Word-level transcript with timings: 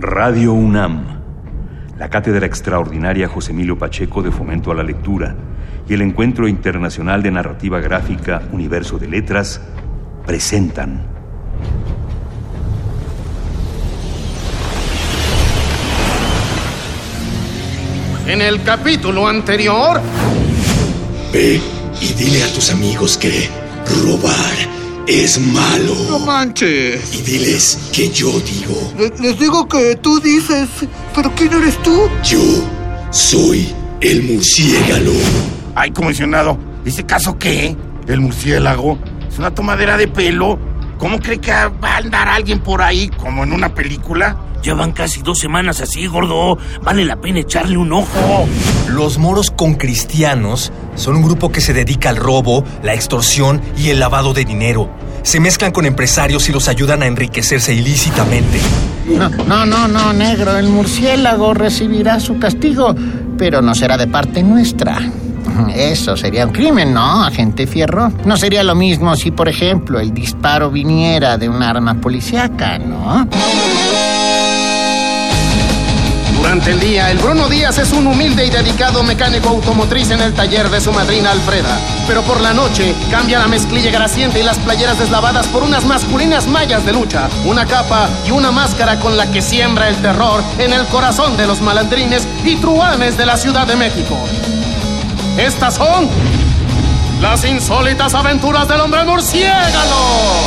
Radio 0.00 0.54
UNAM, 0.54 1.04
la 1.98 2.08
Cátedra 2.08 2.46
Extraordinaria 2.46 3.28
José 3.28 3.52
Emilio 3.52 3.76
Pacheco 3.76 4.22
de 4.22 4.32
Fomento 4.32 4.72
a 4.72 4.74
la 4.74 4.82
Lectura 4.82 5.36
y 5.86 5.92
el 5.92 6.00
Encuentro 6.00 6.48
Internacional 6.48 7.22
de 7.22 7.30
Narrativa 7.30 7.80
Gráfica 7.80 8.40
Universo 8.50 8.98
de 8.98 9.08
Letras 9.08 9.60
presentan. 10.24 11.02
En 18.26 18.40
el 18.40 18.62
capítulo 18.62 19.28
anterior... 19.28 20.00
Ve 21.30 21.60
y 22.00 22.12
dile 22.14 22.42
a 22.42 22.54
tus 22.54 22.72
amigos 22.72 23.18
que 23.18 23.50
robar 24.02 24.79
es 25.10 25.38
malo. 25.40 25.94
No 26.08 26.18
manches. 26.20 27.12
Y 27.14 27.22
diles 27.22 27.78
que 27.92 28.08
yo 28.10 28.38
digo. 28.40 28.92
Le- 28.98 29.12
Les 29.20 29.38
digo 29.38 29.66
que 29.68 29.96
tú 29.96 30.20
dices, 30.20 30.68
pero 31.14 31.34
¿quién 31.34 31.52
eres 31.52 31.76
tú? 31.82 32.08
Yo 32.22 32.38
soy 33.10 33.68
el 34.00 34.22
murciélago. 34.22 35.12
Ay, 35.74 35.90
comisionado, 35.90 36.56
¿ese 36.84 37.04
caso 37.04 37.36
qué? 37.38 37.76
¿El 38.06 38.20
murciélago? 38.20 38.98
¿Es 39.30 39.38
una 39.38 39.52
tomadera 39.54 39.96
de 39.96 40.08
pelo? 40.08 40.58
¿Cómo 40.98 41.18
cree 41.18 41.38
que 41.38 41.50
va 41.52 41.94
a 41.94 41.96
andar 41.98 42.28
alguien 42.28 42.60
por 42.60 42.82
ahí, 42.82 43.08
como 43.08 43.42
en 43.44 43.52
una 43.52 43.74
película? 43.74 44.36
Ya 44.62 44.74
van 44.74 44.92
casi 44.92 45.22
dos 45.22 45.38
semanas 45.38 45.80
así, 45.80 46.06
gordo. 46.06 46.58
Vale 46.82 47.04
la 47.04 47.16
pena 47.16 47.40
echarle 47.40 47.76
un 47.76 47.92
ojo. 47.92 48.46
Los 48.88 49.18
moros 49.18 49.50
con 49.50 49.74
cristianos 49.74 50.72
son 50.96 51.16
un 51.16 51.22
grupo 51.22 51.50
que 51.50 51.60
se 51.60 51.72
dedica 51.72 52.10
al 52.10 52.16
robo, 52.16 52.64
la 52.82 52.94
extorsión 52.94 53.60
y 53.76 53.88
el 53.90 54.00
lavado 54.00 54.34
de 54.34 54.44
dinero. 54.44 54.90
Se 55.22 55.40
mezclan 55.40 55.72
con 55.72 55.86
empresarios 55.86 56.48
y 56.48 56.52
los 56.52 56.68
ayudan 56.68 57.02
a 57.02 57.06
enriquecerse 57.06 57.74
ilícitamente. 57.74 58.58
No, 59.06 59.28
no, 59.28 59.66
no, 59.66 59.88
no, 59.88 60.12
negro. 60.12 60.56
El 60.56 60.68
murciélago 60.68 61.54
recibirá 61.54 62.20
su 62.20 62.38
castigo, 62.38 62.94
pero 63.38 63.62
no 63.62 63.74
será 63.74 63.96
de 63.96 64.06
parte 64.06 64.42
nuestra. 64.42 65.00
Eso 65.74 66.16
sería 66.16 66.46
un 66.46 66.52
crimen, 66.52 66.94
¿no, 66.94 67.24
agente 67.24 67.66
Fierro? 67.66 68.12
No 68.24 68.36
sería 68.36 68.62
lo 68.62 68.74
mismo 68.74 69.14
si, 69.16 69.30
por 69.30 69.48
ejemplo, 69.48 70.00
el 70.00 70.12
disparo 70.14 70.70
viniera 70.70 71.36
de 71.38 71.48
un 71.48 71.62
arma 71.62 71.94
policíaca, 71.94 72.78
¿no? 72.78 73.26
Durante 76.50 76.72
el 76.72 76.80
día, 76.80 77.12
el 77.12 77.18
Bruno 77.18 77.48
Díaz 77.48 77.78
es 77.78 77.92
un 77.92 78.08
humilde 78.08 78.44
y 78.44 78.50
dedicado 78.50 79.04
mecánico 79.04 79.50
automotriz 79.50 80.10
en 80.10 80.20
el 80.20 80.34
taller 80.34 80.68
de 80.68 80.80
su 80.80 80.90
madrina 80.90 81.30
Alfreda. 81.30 81.78
Pero 82.08 82.22
por 82.22 82.40
la 82.40 82.52
noche, 82.52 82.92
cambia 83.08 83.38
la 83.38 83.46
mezclilla 83.46 83.92
grasiente 83.92 84.40
y 84.40 84.42
las 84.42 84.58
playeras 84.58 84.98
deslavadas 84.98 85.46
por 85.46 85.62
unas 85.62 85.84
masculinas 85.84 86.48
mallas 86.48 86.84
de 86.84 86.92
lucha, 86.92 87.28
una 87.44 87.66
capa 87.66 88.08
y 88.26 88.32
una 88.32 88.50
máscara 88.50 88.98
con 88.98 89.16
la 89.16 89.30
que 89.30 89.42
siembra 89.42 89.88
el 89.88 89.94
terror 90.02 90.42
en 90.58 90.72
el 90.72 90.84
corazón 90.86 91.36
de 91.36 91.46
los 91.46 91.60
malandrines 91.60 92.26
y 92.44 92.56
truanes 92.56 93.16
de 93.16 93.26
la 93.26 93.36
Ciudad 93.36 93.68
de 93.68 93.76
México. 93.76 94.18
Estas 95.38 95.74
son 95.74 96.08
las 97.20 97.44
insólitas 97.44 98.12
aventuras 98.12 98.66
del 98.66 98.80
hombre 98.80 99.04
murciélago. 99.04 100.40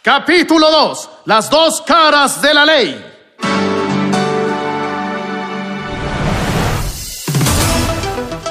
Capítulo 0.00 0.70
2. 0.70 1.10
Las 1.26 1.50
dos 1.50 1.82
caras 1.82 2.40
de 2.40 2.54
la 2.54 2.64
ley. 2.64 3.07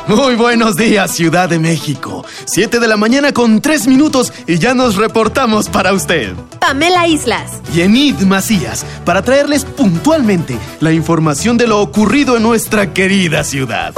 Muy 0.07 0.35
buenos 0.35 0.77
días, 0.77 1.11
Ciudad 1.11 1.49
de 1.49 1.59
México. 1.59 2.25
Siete 2.45 2.79
de 2.79 2.87
la 2.87 2.95
mañana 2.95 3.33
con 3.33 3.59
tres 3.59 3.87
minutos 3.87 4.31
y 4.47 4.57
ya 4.57 4.73
nos 4.73 4.95
reportamos 4.95 5.67
para 5.67 5.91
usted. 5.91 6.33
Pamela 6.61 7.07
Islas. 7.07 7.61
Y 7.75 7.81
Enid 7.81 8.21
Macías, 8.21 8.85
para 9.03 9.21
traerles 9.21 9.65
puntualmente 9.65 10.57
la 10.79 10.93
información 10.93 11.57
de 11.57 11.67
lo 11.67 11.81
ocurrido 11.81 12.37
en 12.37 12.43
nuestra 12.43 12.93
querida 12.93 13.43
ciudad. 13.43 13.93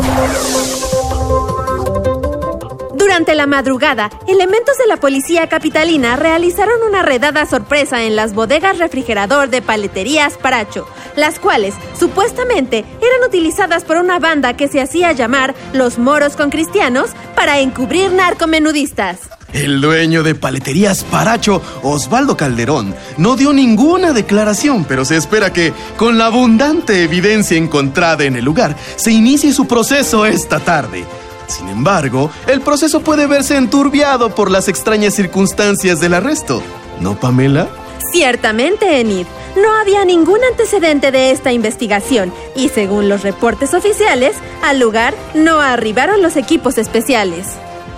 Durante 3.10 3.34
la 3.34 3.48
madrugada, 3.48 4.12
elementos 4.28 4.78
de 4.78 4.86
la 4.86 4.98
policía 4.98 5.50
capitalina 5.50 6.16
realizaron 6.16 6.76
una 6.88 7.02
redada 7.02 7.48
sorpresa 7.48 8.04
en 8.04 8.16
las 8.16 8.36
bodegas 8.36 8.78
refrigerador 8.78 9.50
de 9.50 9.64
paleterías 9.64 10.38
Paracho, 10.38 10.88
las 11.16 11.40
cuales 11.40 11.74
supuestamente 12.00 12.86
eran 13.02 13.28
utilizadas 13.28 13.84
por 13.84 13.98
una 13.98 14.20
banda 14.20 14.56
que 14.56 14.68
se 14.68 14.80
hacía 14.80 15.12
llamar 15.14 15.56
los 15.74 15.98
moros 15.98 16.36
con 16.36 16.52
cristianos 16.52 17.10
para 17.36 17.58
encubrir 17.62 18.12
narcomenudistas. 18.12 19.22
El 19.54 19.82
dueño 19.82 20.22
de 20.22 20.36
Paleterías 20.36 21.04
Paracho, 21.04 21.64
Osvaldo 21.82 22.38
Calderón, 22.38 22.94
no 23.18 23.36
dio 23.36 23.54
ninguna 23.54 24.14
declaración, 24.14 24.86
pero 24.88 25.04
se 25.04 25.18
espera 25.18 25.52
que, 25.52 25.74
con 25.98 26.20
la 26.20 26.28
abundante 26.28 27.02
evidencia 27.02 27.58
encontrada 27.58 28.26
en 28.26 28.36
el 28.36 28.46
lugar, 28.46 28.76
se 28.98 29.12
inicie 29.12 29.52
su 29.52 29.66
proceso 29.66 30.28
esta 30.28 30.60
tarde. 30.60 31.06
Sin 31.50 31.68
embargo, 31.68 32.30
el 32.48 32.62
proceso 32.62 33.02
puede 33.02 33.26
verse 33.26 33.58
enturbiado 33.58 34.34
por 34.36 34.52
las 34.52 34.68
extrañas 34.68 35.16
circunstancias 35.16 36.00
del 36.00 36.14
arresto. 36.14 36.62
¿No, 37.02 37.20
Pamela? 37.20 37.68
Ciertamente, 38.12 39.00
Enid, 39.02 39.26
no 39.56 39.74
había 39.74 40.06
ningún 40.06 40.40
antecedente 40.44 41.12
de 41.12 41.32
esta 41.32 41.52
investigación 41.52 42.32
y 42.56 42.70
según 42.70 43.10
los 43.10 43.24
reportes 43.24 43.74
oficiales, 43.74 44.36
al 44.62 44.80
lugar 44.80 45.16
no 45.34 45.60
arribaron 45.60 46.22
los 46.22 46.38
equipos 46.38 46.78
especiales. 46.78 47.48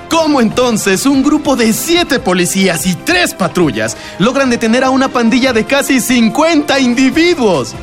¿Cómo 0.09 0.41
entonces 0.41 1.05
un 1.05 1.23
grupo 1.23 1.55
de 1.55 1.71
siete 1.73 2.19
policías 2.19 2.85
y 2.85 2.95
tres 2.95 3.33
patrullas 3.33 3.95
logran 4.19 4.49
detener 4.49 4.83
a 4.83 4.89
una 4.89 5.09
pandilla 5.09 5.53
de 5.53 5.65
casi 5.65 5.99
50 6.01 6.79
individuos? 6.79 7.73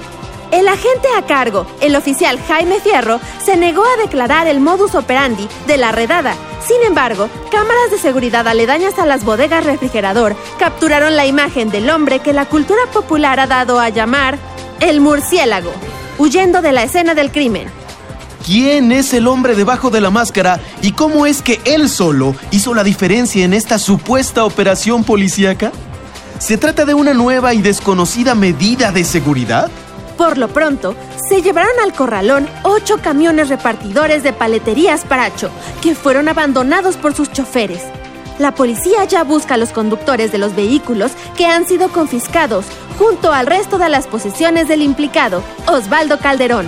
El 0.51 0.67
agente 0.67 1.09
a 1.17 1.27
cargo, 1.27 1.67
el 1.81 1.95
oficial 1.95 2.39
Jaime 2.49 2.81
Fierro, 2.81 3.21
se 3.45 3.57
negó 3.57 3.85
a 3.85 4.03
declarar 4.03 4.47
el 4.47 4.61
modus 4.61 4.95
operandi 4.95 5.47
de 5.67 5.77
la 5.77 5.93
redada. 5.93 6.35
Sin 6.67 6.83
embargo, 6.87 7.29
cámaras 7.51 7.91
de 7.91 7.99
seguridad 7.99 8.49
aledañas 8.49 8.99
a 8.99 9.05
las 9.05 9.25
bodegas 9.25 9.65
refrigerador 9.65 10.37
capturaron 10.59 11.17
la 11.17 11.27
imagen 11.27 11.71
del 11.71 11.91
hombre 11.91 12.21
que 12.21 12.33
la 12.33 12.47
cultura 12.47 12.81
popular 12.93 13.41
ha 13.41 13.47
dado 13.47 13.79
a 13.79 13.91
llamar 13.91 14.39
el 14.81 15.01
murciélago, 15.01 15.73
huyendo 16.17 16.63
de 16.63 16.73
la 16.73 16.83
escena 16.83 17.15
del 17.15 17.31
crimen. 17.31 17.69
¿Quién 18.45 18.91
es 18.93 19.13
el 19.13 19.27
hombre 19.27 19.55
debajo 19.55 19.91
de 19.91 20.01
la 20.01 20.11
máscara 20.11 20.61
y 20.81 20.93
cómo 20.93 21.27
es 21.27 21.43
que 21.43 21.61
él 21.67 21.91
solo 21.91 22.35
hizo 22.51 22.73
la 22.73 22.85
diferencia 22.85 23.45
en 23.45 23.53
esta 23.53 23.79
supuesta 23.79 24.45
operación 24.45 25.05
policíaca? 25.05 25.73
¿Se 26.39 26.57
trata 26.57 26.87
de 26.87 26.95
una 26.95 27.13
nueva 27.13 27.53
y 27.53 27.61
desconocida 27.61 28.35
medida 28.35 28.93
de 28.93 29.05
seguridad? 29.05 29.71
Por 30.19 30.37
lo 30.37 30.49
pronto, 30.49 30.97
se 31.29 31.43
llevaron 31.43 31.79
al 31.83 31.93
corralón 31.93 32.49
ocho 32.65 32.99
camiones 33.01 33.49
repartidores 33.49 34.25
de 34.25 34.33
paleterías 34.33 35.05
Paracho, 35.05 35.49
que 35.81 35.95
fueron 35.95 36.29
abandonados 36.29 36.97
por 36.97 37.15
sus 37.15 37.31
choferes. 37.31 37.83
La 38.41 38.53
policía 38.53 39.05
ya 39.05 39.23
busca 39.23 39.55
a 39.55 39.57
los 39.57 39.71
conductores 39.71 40.33
de 40.33 40.39
los 40.39 40.57
vehículos 40.57 41.13
que 41.37 41.47
han 41.47 41.67
sido 41.67 41.91
confiscados, 41.91 42.65
junto 42.99 43.33
al 43.33 43.47
resto 43.47 43.79
de 43.79 43.89
las 43.89 44.09
posesiones 44.09 44.67
del 44.67 44.83
implicado, 44.83 45.41
Osvaldo 45.67 46.19
Calderón. 46.19 46.67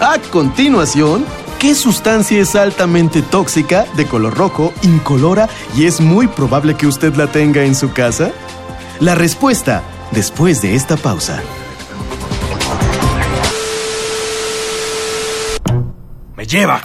A 0.00 0.18
continuación, 0.30 1.24
¿qué 1.58 1.74
sustancia 1.74 2.42
es 2.42 2.54
altamente 2.56 3.22
tóxica, 3.22 3.86
de 3.96 4.04
color 4.06 4.36
rojo, 4.36 4.74
incolora 4.82 5.48
y 5.74 5.86
es 5.86 6.02
muy 6.02 6.26
probable 6.26 6.74
que 6.74 6.86
usted 6.86 7.14
la 7.14 7.26
tenga 7.28 7.64
en 7.64 7.74
su 7.74 7.92
casa? 7.92 8.32
La 9.00 9.14
respuesta 9.14 9.82
después 10.12 10.60
de 10.60 10.74
esta 10.74 10.98
pausa. 10.98 11.42
Lleva. 16.46 16.80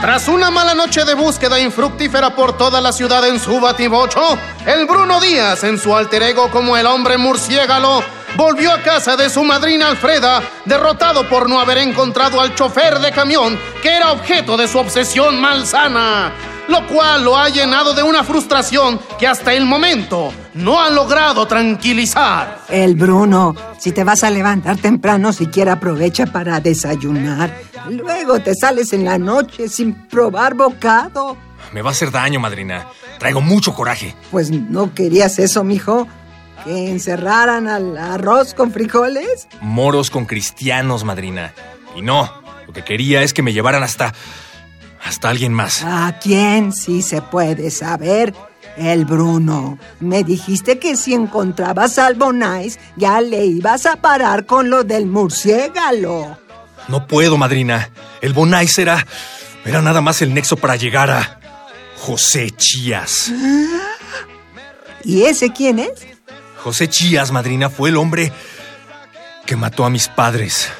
Tras 0.00 0.28
una 0.28 0.50
mala 0.50 0.74
noche 0.74 1.04
de 1.04 1.12
búsqueda 1.12 1.60
infructífera 1.60 2.34
por 2.34 2.56
toda 2.56 2.80
la 2.80 2.90
ciudad 2.90 3.28
en 3.28 3.38
su 3.38 3.60
batibocho, 3.60 4.38
el 4.64 4.86
Bruno 4.86 5.20
Díaz, 5.20 5.62
en 5.64 5.78
su 5.78 5.94
alter 5.94 6.22
ego 6.22 6.50
como 6.50 6.74
el 6.76 6.86
hombre 6.86 7.18
murciélago, 7.18 8.02
volvió 8.34 8.72
a 8.72 8.80
casa 8.80 9.16
de 9.16 9.28
su 9.28 9.44
madrina 9.44 9.88
Alfreda, 9.88 10.42
derrotado 10.64 11.28
por 11.28 11.50
no 11.50 11.60
haber 11.60 11.78
encontrado 11.78 12.40
al 12.40 12.54
chofer 12.54 12.98
de 12.98 13.12
camión 13.12 13.58
que 13.82 13.94
era 13.94 14.12
objeto 14.12 14.56
de 14.56 14.68
su 14.68 14.78
obsesión 14.78 15.38
malsana, 15.38 16.32
lo 16.70 16.86
cual 16.86 17.24
lo 17.24 17.36
ha 17.36 17.48
llenado 17.48 17.92
de 17.94 18.02
una 18.02 18.22
frustración 18.22 19.00
que 19.18 19.26
hasta 19.26 19.52
el 19.52 19.66
momento 19.66 20.32
no 20.54 20.80
ha 20.80 20.88
logrado 20.88 21.46
tranquilizar. 21.46 22.60
El 22.68 22.94
Bruno, 22.94 23.56
si 23.78 23.90
te 23.90 24.04
vas 24.04 24.22
a 24.22 24.30
levantar 24.30 24.76
temprano, 24.76 25.32
siquiera 25.32 25.72
aprovecha 25.72 26.26
para 26.26 26.60
desayunar. 26.60 27.54
Luego 27.88 28.38
te 28.40 28.54
sales 28.54 28.92
en 28.92 29.04
la 29.04 29.18
noche 29.18 29.68
sin 29.68 29.94
probar 30.08 30.54
bocado. 30.54 31.36
Me 31.72 31.82
va 31.82 31.90
a 31.90 31.92
hacer 31.92 32.12
daño, 32.12 32.38
madrina. 32.38 32.86
Traigo 33.18 33.40
mucho 33.40 33.74
coraje. 33.74 34.14
Pues 34.30 34.50
no 34.50 34.94
querías 34.94 35.38
eso, 35.40 35.64
mijo. 35.64 36.06
Que 36.64 36.88
encerraran 36.88 37.68
al 37.68 37.96
arroz 37.98 38.54
con 38.54 38.70
frijoles. 38.70 39.48
Moros 39.60 40.10
con 40.10 40.24
cristianos, 40.24 41.02
madrina. 41.04 41.52
Y 41.96 42.02
no, 42.02 42.32
lo 42.66 42.72
que 42.72 42.84
quería 42.84 43.22
es 43.22 43.34
que 43.34 43.42
me 43.42 43.52
llevaran 43.52 43.82
hasta... 43.82 44.14
hasta 45.02 45.28
alguien 45.28 45.52
más. 45.52 45.82
¿A 45.84 46.18
quién 46.20 46.72
sí 46.72 47.02
se 47.02 47.22
puede 47.22 47.70
saber? 47.70 48.34
El 48.76 49.04
Bruno, 49.04 49.78
me 49.98 50.24
dijiste 50.24 50.78
que 50.78 50.96
si 50.96 51.12
encontrabas 51.12 51.98
al 51.98 52.14
Bonais, 52.14 52.78
ya 52.96 53.20
le 53.20 53.44
ibas 53.44 53.84
a 53.86 53.96
parar 53.96 54.46
con 54.46 54.70
lo 54.70 54.84
del 54.84 55.06
murciégalo. 55.06 56.38
No 56.88 57.06
puedo, 57.06 57.36
madrina. 57.36 57.90
El 58.20 58.32
Bonais 58.32 58.78
era. 58.78 59.06
era 59.64 59.82
nada 59.82 60.00
más 60.00 60.22
el 60.22 60.32
nexo 60.32 60.56
para 60.56 60.76
llegar 60.76 61.10
a. 61.10 61.40
José 62.00 62.50
Chías. 62.50 63.30
¿Y 65.04 65.22
ese 65.24 65.52
quién 65.52 65.78
es? 65.78 66.06
José 66.62 66.88
Chías, 66.88 67.30
madrina, 67.30 67.68
fue 67.68 67.90
el 67.90 67.98
hombre 67.98 68.32
que 69.44 69.54
mató 69.54 69.84
a 69.84 69.90
mis 69.90 70.08
padres. 70.08 70.70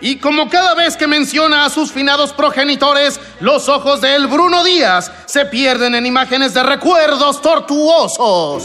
Y 0.00 0.16
como 0.16 0.48
cada 0.48 0.74
vez 0.74 0.96
que 0.96 1.06
menciona 1.06 1.64
a 1.64 1.70
sus 1.70 1.92
finados 1.92 2.32
progenitores, 2.32 3.20
los 3.40 3.68
ojos 3.68 4.00
de 4.00 4.14
el 4.14 4.26
Bruno 4.26 4.62
Díaz 4.64 5.10
se 5.26 5.46
pierden 5.46 5.94
en 5.94 6.06
imágenes 6.06 6.54
de 6.54 6.62
recuerdos 6.62 7.40
tortuosos. 7.42 8.64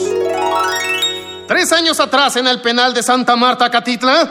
Tres 1.48 1.72
años 1.72 2.00
atrás 2.00 2.36
en 2.36 2.48
el 2.48 2.62
penal 2.62 2.94
de 2.94 3.04
Santa 3.04 3.36
Marta, 3.36 3.70
Catitla. 3.70 4.30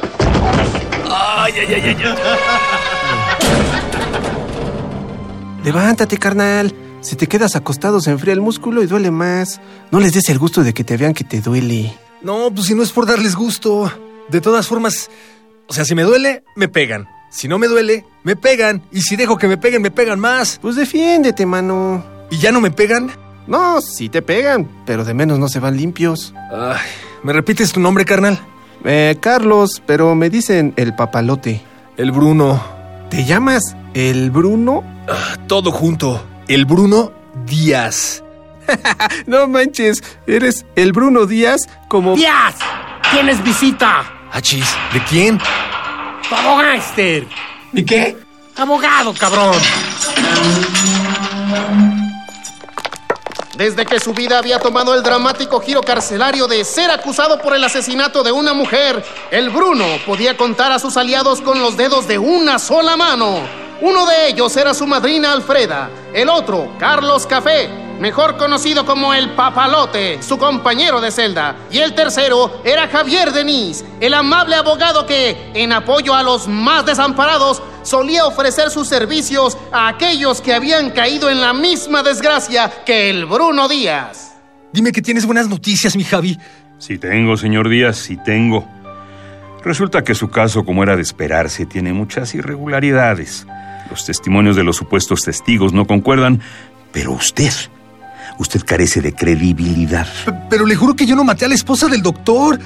Ay, 1.10 1.52
ay, 1.58 1.74
ay, 1.74 1.82
ay. 1.84 1.96
ay. 2.04 2.14
Levántate, 5.64 6.16
carnal. 6.16 6.74
Si 7.00 7.16
te 7.16 7.26
quedas 7.26 7.56
acostado 7.56 8.00
se 8.00 8.10
enfría 8.10 8.34
el 8.34 8.40
músculo 8.40 8.82
y 8.82 8.86
duele 8.86 9.10
más. 9.10 9.60
No 9.90 10.00
les 10.00 10.12
des 10.12 10.28
el 10.28 10.38
gusto 10.38 10.62
de 10.62 10.74
que 10.74 10.84
te 10.84 10.96
vean 10.96 11.14
que 11.14 11.24
te 11.24 11.40
duele. 11.40 11.96
No, 12.22 12.50
pues 12.54 12.66
si 12.66 12.74
no 12.74 12.82
es 12.82 12.92
por 12.92 13.06
darles 13.06 13.34
gusto. 13.34 13.90
De 14.28 14.40
todas 14.40 14.66
formas, 14.66 15.10
o 15.70 15.72
sea, 15.72 15.84
si 15.84 15.94
me 15.94 16.02
duele, 16.02 16.42
me 16.56 16.66
pegan. 16.66 17.08
Si 17.30 17.46
no 17.46 17.56
me 17.56 17.68
duele, 17.68 18.04
me 18.24 18.34
pegan. 18.34 18.82
Y 18.90 19.02
si 19.02 19.14
dejo 19.14 19.38
que 19.38 19.46
me 19.46 19.56
peguen, 19.56 19.80
me 19.80 19.92
pegan 19.92 20.18
más. 20.18 20.58
Pues 20.60 20.74
defiéndete, 20.74 21.46
mano. 21.46 22.04
¿Y 22.28 22.38
ya 22.38 22.50
no 22.50 22.60
me 22.60 22.72
pegan? 22.72 23.12
No, 23.46 23.80
sí 23.80 24.08
te 24.08 24.20
pegan, 24.20 24.68
pero 24.84 25.04
de 25.04 25.14
menos 25.14 25.38
no 25.38 25.48
se 25.48 25.60
van 25.60 25.76
limpios. 25.76 26.34
Ay, 26.52 26.80
¿me 27.22 27.32
repites 27.32 27.70
tu 27.72 27.78
nombre, 27.78 28.04
carnal? 28.04 28.40
Eh, 28.84 29.16
Carlos, 29.20 29.80
pero 29.86 30.16
me 30.16 30.28
dicen 30.28 30.74
el 30.76 30.96
papalote. 30.96 31.62
El 31.96 32.10
Bruno. 32.10 32.60
¿Te 33.08 33.24
llamas 33.24 33.76
el 33.94 34.32
Bruno? 34.32 34.82
Ah, 35.08 35.36
todo 35.46 35.70
junto. 35.70 36.20
El 36.48 36.64
Bruno 36.64 37.12
Díaz. 37.46 38.24
no 39.28 39.46
manches, 39.46 40.02
eres 40.26 40.66
el 40.74 40.90
Bruno 40.90 41.26
Díaz 41.26 41.68
como... 41.86 42.16
¡Díaz! 42.16 42.56
¿Tienes 43.12 43.40
visita? 43.44 44.19
Achis, 44.32 44.66
¿de 44.92 45.02
quién? 45.04 45.38
Tu 46.28 46.34
abogáster. 46.34 47.26
¿Y 47.72 47.84
qué? 47.84 48.16
Abogado, 48.56 49.12
cabrón. 49.14 49.56
Desde 53.56 53.84
que 53.84 54.00
su 54.00 54.14
vida 54.14 54.38
había 54.38 54.58
tomado 54.58 54.94
el 54.94 55.02
dramático 55.02 55.60
giro 55.60 55.82
carcelario 55.82 56.46
de 56.46 56.64
ser 56.64 56.90
acusado 56.90 57.42
por 57.42 57.54
el 57.54 57.62
asesinato 57.62 58.22
de 58.22 58.32
una 58.32 58.54
mujer, 58.54 59.04
el 59.30 59.50
Bruno 59.50 59.84
podía 60.06 60.36
contar 60.36 60.72
a 60.72 60.78
sus 60.78 60.96
aliados 60.96 61.40
con 61.40 61.60
los 61.60 61.76
dedos 61.76 62.06
de 62.08 62.18
una 62.18 62.58
sola 62.58 62.96
mano. 62.96 63.40
Uno 63.82 64.06
de 64.06 64.28
ellos 64.28 64.56
era 64.56 64.72
su 64.72 64.86
madrina 64.86 65.32
Alfreda, 65.32 65.90
el 66.14 66.28
otro, 66.28 66.72
Carlos 66.78 67.26
Café, 67.26 67.68
mejor 68.00 68.36
conocido 68.36 68.84
como 68.84 69.14
el 69.14 69.30
Papalote, 69.30 70.22
su 70.22 70.38
compañero 70.38 71.00
de 71.00 71.10
celda, 71.10 71.54
y 71.70 71.78
el 71.78 71.94
tercero 71.94 72.60
era 72.64 72.88
Javier 72.88 73.32
Denis, 73.32 73.84
el 74.00 74.14
amable 74.14 74.56
abogado 74.56 75.06
que, 75.06 75.52
en 75.54 75.72
apoyo 75.72 76.14
a 76.14 76.22
los 76.22 76.48
más 76.48 76.86
desamparados, 76.86 77.62
solía 77.82 78.26
ofrecer 78.26 78.70
sus 78.70 78.88
servicios 78.88 79.56
a 79.70 79.88
aquellos 79.88 80.40
que 80.40 80.54
habían 80.54 80.90
caído 80.90 81.30
en 81.30 81.40
la 81.40 81.52
misma 81.52 82.02
desgracia 82.02 82.72
que 82.84 83.10
el 83.10 83.26
Bruno 83.26 83.68
Díaz. 83.68 84.34
Dime 84.72 84.92
que 84.92 85.02
tienes 85.02 85.26
buenas 85.26 85.48
noticias, 85.48 85.94
mi 85.94 86.04
Javi. 86.04 86.38
Sí 86.78 86.98
tengo, 86.98 87.36
señor 87.36 87.68
Díaz, 87.68 87.98
sí 87.98 88.16
tengo. 88.16 88.66
Resulta 89.62 90.02
que 90.04 90.14
su 90.14 90.30
caso, 90.30 90.64
como 90.64 90.82
era 90.82 90.96
de 90.96 91.02
esperarse, 91.02 91.66
tiene 91.66 91.92
muchas 91.92 92.34
irregularidades. 92.34 93.46
Los 93.90 94.06
testimonios 94.06 94.56
de 94.56 94.64
los 94.64 94.76
supuestos 94.76 95.22
testigos 95.22 95.74
no 95.74 95.86
concuerdan, 95.86 96.40
pero 96.92 97.12
usted, 97.12 97.52
usted 98.40 98.62
carece 98.64 99.00
de 99.00 99.14
credibilidad. 99.14 100.08
P- 100.24 100.32
pero 100.48 100.66
le 100.66 100.74
juro 100.74 100.96
que 100.96 101.06
yo 101.06 101.14
no 101.14 101.22
maté 101.22 101.44
a 101.44 101.48
la 101.48 101.54
esposa 101.54 101.86
del 101.86 102.02
doctor. 102.02 102.58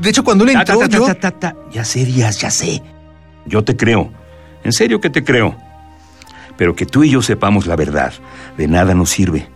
De 0.00 0.10
hecho, 0.10 0.22
cuando 0.22 0.44
él 0.44 0.50
entró, 0.50 0.78
ta, 0.78 0.88
ta, 0.88 0.96
yo... 0.96 1.06
ta, 1.06 1.14
ta, 1.14 1.30
ta. 1.32 1.56
Ya 1.72 1.84
sé, 1.84 2.04
Díaz, 2.04 2.38
ya 2.40 2.50
sé. 2.50 2.82
Yo 3.46 3.64
te 3.64 3.76
creo. 3.76 4.10
En 4.62 4.72
serio 4.72 5.00
que 5.00 5.10
te 5.10 5.24
creo. 5.24 5.56
Pero 6.56 6.76
que 6.76 6.86
tú 6.86 7.02
y 7.02 7.10
yo 7.10 7.20
sepamos 7.20 7.66
la 7.66 7.74
verdad, 7.76 8.12
de 8.56 8.68
nada 8.68 8.94
nos 8.94 9.10
sirve. 9.10 9.48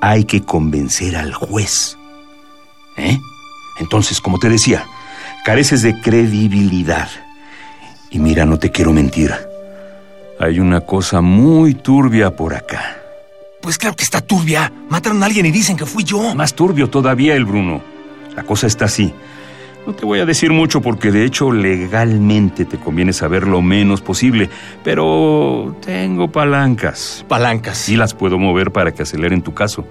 Hay 0.00 0.24
que 0.24 0.42
convencer 0.42 1.16
al 1.16 1.32
juez. 1.32 1.96
¿Eh? 2.96 3.18
Entonces, 3.80 4.20
como 4.20 4.38
te 4.38 4.48
decía, 4.48 4.84
careces 5.44 5.82
de 5.82 5.98
credibilidad. 6.00 7.08
Y 8.10 8.18
mira, 8.18 8.44
no 8.44 8.58
te 8.58 8.70
quiero 8.70 8.92
mentir. 8.92 9.32
Hay 10.40 10.60
una 10.60 10.82
cosa 10.82 11.20
muy 11.20 11.74
turbia 11.74 12.36
por 12.36 12.54
acá. 12.54 12.97
Pues 13.60 13.78
claro 13.78 13.96
que 13.96 14.04
está 14.04 14.20
turbia. 14.20 14.72
Mataron 14.88 15.22
a 15.22 15.26
alguien 15.26 15.46
y 15.46 15.50
dicen 15.50 15.76
que 15.76 15.86
fui 15.86 16.04
yo. 16.04 16.34
Más 16.34 16.54
turbio 16.54 16.88
todavía 16.88 17.34
el 17.34 17.44
Bruno. 17.44 17.82
La 18.36 18.44
cosa 18.44 18.66
está 18.66 18.84
así. 18.86 19.12
No 19.86 19.94
te 19.94 20.04
voy 20.04 20.20
a 20.20 20.26
decir 20.26 20.52
mucho 20.52 20.82
porque 20.82 21.10
de 21.10 21.24
hecho 21.24 21.50
legalmente 21.50 22.66
te 22.66 22.76
conviene 22.76 23.14
saber 23.14 23.46
lo 23.46 23.62
menos 23.62 24.02
posible, 24.02 24.50
pero 24.84 25.74
tengo 25.84 26.30
palancas. 26.30 27.24
Palancas. 27.26 27.78
Sí 27.78 27.96
las 27.96 28.12
puedo 28.12 28.38
mover 28.38 28.70
para 28.70 28.92
que 28.92 29.02
aceleren 29.02 29.40
tu 29.40 29.54
caso, 29.54 29.86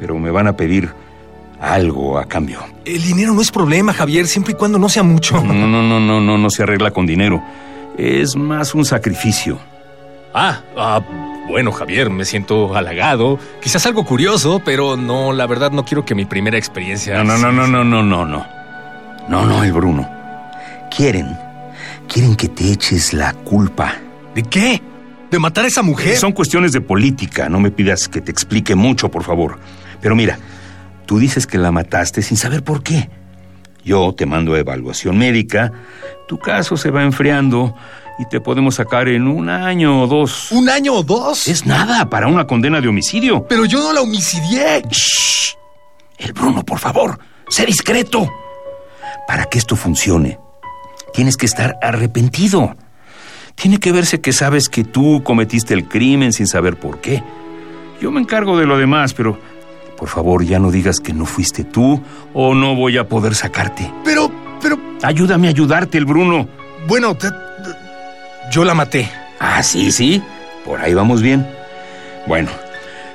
pero 0.00 0.18
me 0.18 0.32
van 0.32 0.48
a 0.48 0.56
pedir 0.56 0.90
algo 1.60 2.18
a 2.18 2.24
cambio. 2.24 2.58
El 2.84 3.02
dinero 3.02 3.32
no 3.32 3.40
es 3.40 3.52
problema, 3.52 3.92
Javier, 3.92 4.26
siempre 4.26 4.54
y 4.54 4.56
cuando 4.56 4.80
no 4.80 4.88
sea 4.88 5.04
mucho. 5.04 5.40
No, 5.40 5.54
no, 5.54 5.68
no, 5.68 6.00
no, 6.00 6.20
no, 6.20 6.36
no 6.36 6.50
se 6.50 6.64
arregla 6.64 6.90
con 6.90 7.06
dinero. 7.06 7.40
Es 7.96 8.34
más 8.34 8.74
un 8.74 8.84
sacrificio. 8.84 9.58
Ah, 10.34 10.60
ah, 10.76 11.00
bueno, 11.50 11.72
Javier, 11.72 12.10
me 12.10 12.24
siento 12.24 12.76
halagado. 12.76 13.38
Quizás 13.60 13.84
algo 13.86 14.04
curioso, 14.04 14.62
pero 14.64 14.96
no, 14.96 15.32
la 15.32 15.46
verdad 15.46 15.72
no 15.72 15.84
quiero 15.84 16.04
que 16.04 16.14
mi 16.14 16.24
primera 16.24 16.56
experiencia... 16.56 17.22
No, 17.22 17.36
no, 17.36 17.38
no, 17.38 17.52
no, 17.52 17.66
no, 17.66 17.84
no, 17.84 18.02
no, 18.02 18.24
no. 18.24 18.46
No, 19.28 19.46
no, 19.46 19.62
el 19.62 19.72
Bruno. 19.72 20.08
Quieren, 20.94 21.36
quieren 22.08 22.36
que 22.36 22.48
te 22.48 22.72
eches 22.72 23.12
la 23.12 23.32
culpa. 23.32 23.94
¿De 24.34 24.42
qué? 24.44 24.80
¿De 25.30 25.38
matar 25.38 25.64
a 25.64 25.68
esa 25.68 25.82
mujer? 25.82 26.16
Son 26.16 26.32
cuestiones 26.32 26.72
de 26.72 26.80
política, 26.80 27.48
no 27.48 27.60
me 27.60 27.70
pidas 27.70 28.08
que 28.08 28.20
te 28.20 28.30
explique 28.30 28.74
mucho, 28.74 29.10
por 29.10 29.22
favor. 29.22 29.58
Pero 30.00 30.16
mira, 30.16 30.38
tú 31.06 31.18
dices 31.18 31.46
que 31.46 31.58
la 31.58 31.70
mataste 31.70 32.22
sin 32.22 32.36
saber 32.36 32.64
por 32.64 32.82
qué. 32.82 33.10
Yo 33.84 34.14
te 34.16 34.26
mando 34.26 34.54
a 34.54 34.58
evaluación 34.58 35.18
médica, 35.18 35.72
tu 36.28 36.38
caso 36.38 36.76
se 36.76 36.90
va 36.90 37.02
enfriando 37.02 37.74
y 38.20 38.26
te 38.28 38.40
podemos 38.40 38.74
sacar 38.76 39.08
en 39.08 39.26
un 39.26 39.48
año 39.48 40.02
o 40.02 40.06
dos. 40.06 40.52
¿Un 40.52 40.68
año 40.68 40.92
o 40.94 41.02
dos? 41.02 41.48
Es 41.48 41.64
nada 41.66 42.08
para 42.10 42.28
una 42.28 42.46
condena 42.46 42.80
de 42.80 42.88
homicidio. 42.88 43.46
Pero 43.48 43.64
yo 43.64 43.80
no 43.80 43.92
la 43.92 44.02
homicidié. 44.02 44.82
Shh. 44.90 45.54
El 46.18 46.32
Bruno, 46.34 46.62
por 46.62 46.78
favor, 46.78 47.18
sé 47.48 47.64
discreto. 47.64 48.28
Para 49.26 49.46
que 49.46 49.58
esto 49.58 49.74
funcione, 49.76 50.38
tienes 51.14 51.36
que 51.36 51.46
estar 51.46 51.76
arrepentido. 51.82 52.76
Tiene 53.54 53.78
que 53.78 53.92
verse 53.92 54.20
que 54.20 54.32
sabes 54.32 54.68
que 54.68 54.84
tú 54.84 55.22
cometiste 55.24 55.72
el 55.74 55.88
crimen 55.88 56.32
sin 56.32 56.46
saber 56.46 56.78
por 56.78 57.00
qué. 57.00 57.22
Yo 58.00 58.10
me 58.10 58.20
encargo 58.20 58.58
de 58.58 58.66
lo 58.66 58.76
demás, 58.78 59.14
pero 59.14 59.38
por 59.96 60.08
favor 60.08 60.44
ya 60.44 60.58
no 60.58 60.70
digas 60.70 61.00
que 61.00 61.12
no 61.12 61.26
fuiste 61.26 61.64
tú 61.64 62.02
o 62.34 62.54
no 62.54 62.74
voy 62.74 62.96
a 62.98 63.08
poder 63.08 63.34
sacarte. 63.34 63.90
Pero, 64.04 64.30
pero... 64.62 64.78
Ayúdame 65.02 65.46
a 65.46 65.50
ayudarte, 65.50 65.96
el 65.98 66.04
Bruno. 66.06 66.48
Bueno, 66.88 67.14
te- 67.14 67.28
te- 67.30 67.36
yo 68.50 68.64
la 68.64 68.74
maté. 68.74 69.10
Ah, 69.38 69.62
sí, 69.62 69.90
sí. 69.92 70.22
Por 70.64 70.80
ahí 70.80 70.92
vamos 70.92 71.22
bien. 71.22 71.48
Bueno, 72.26 72.50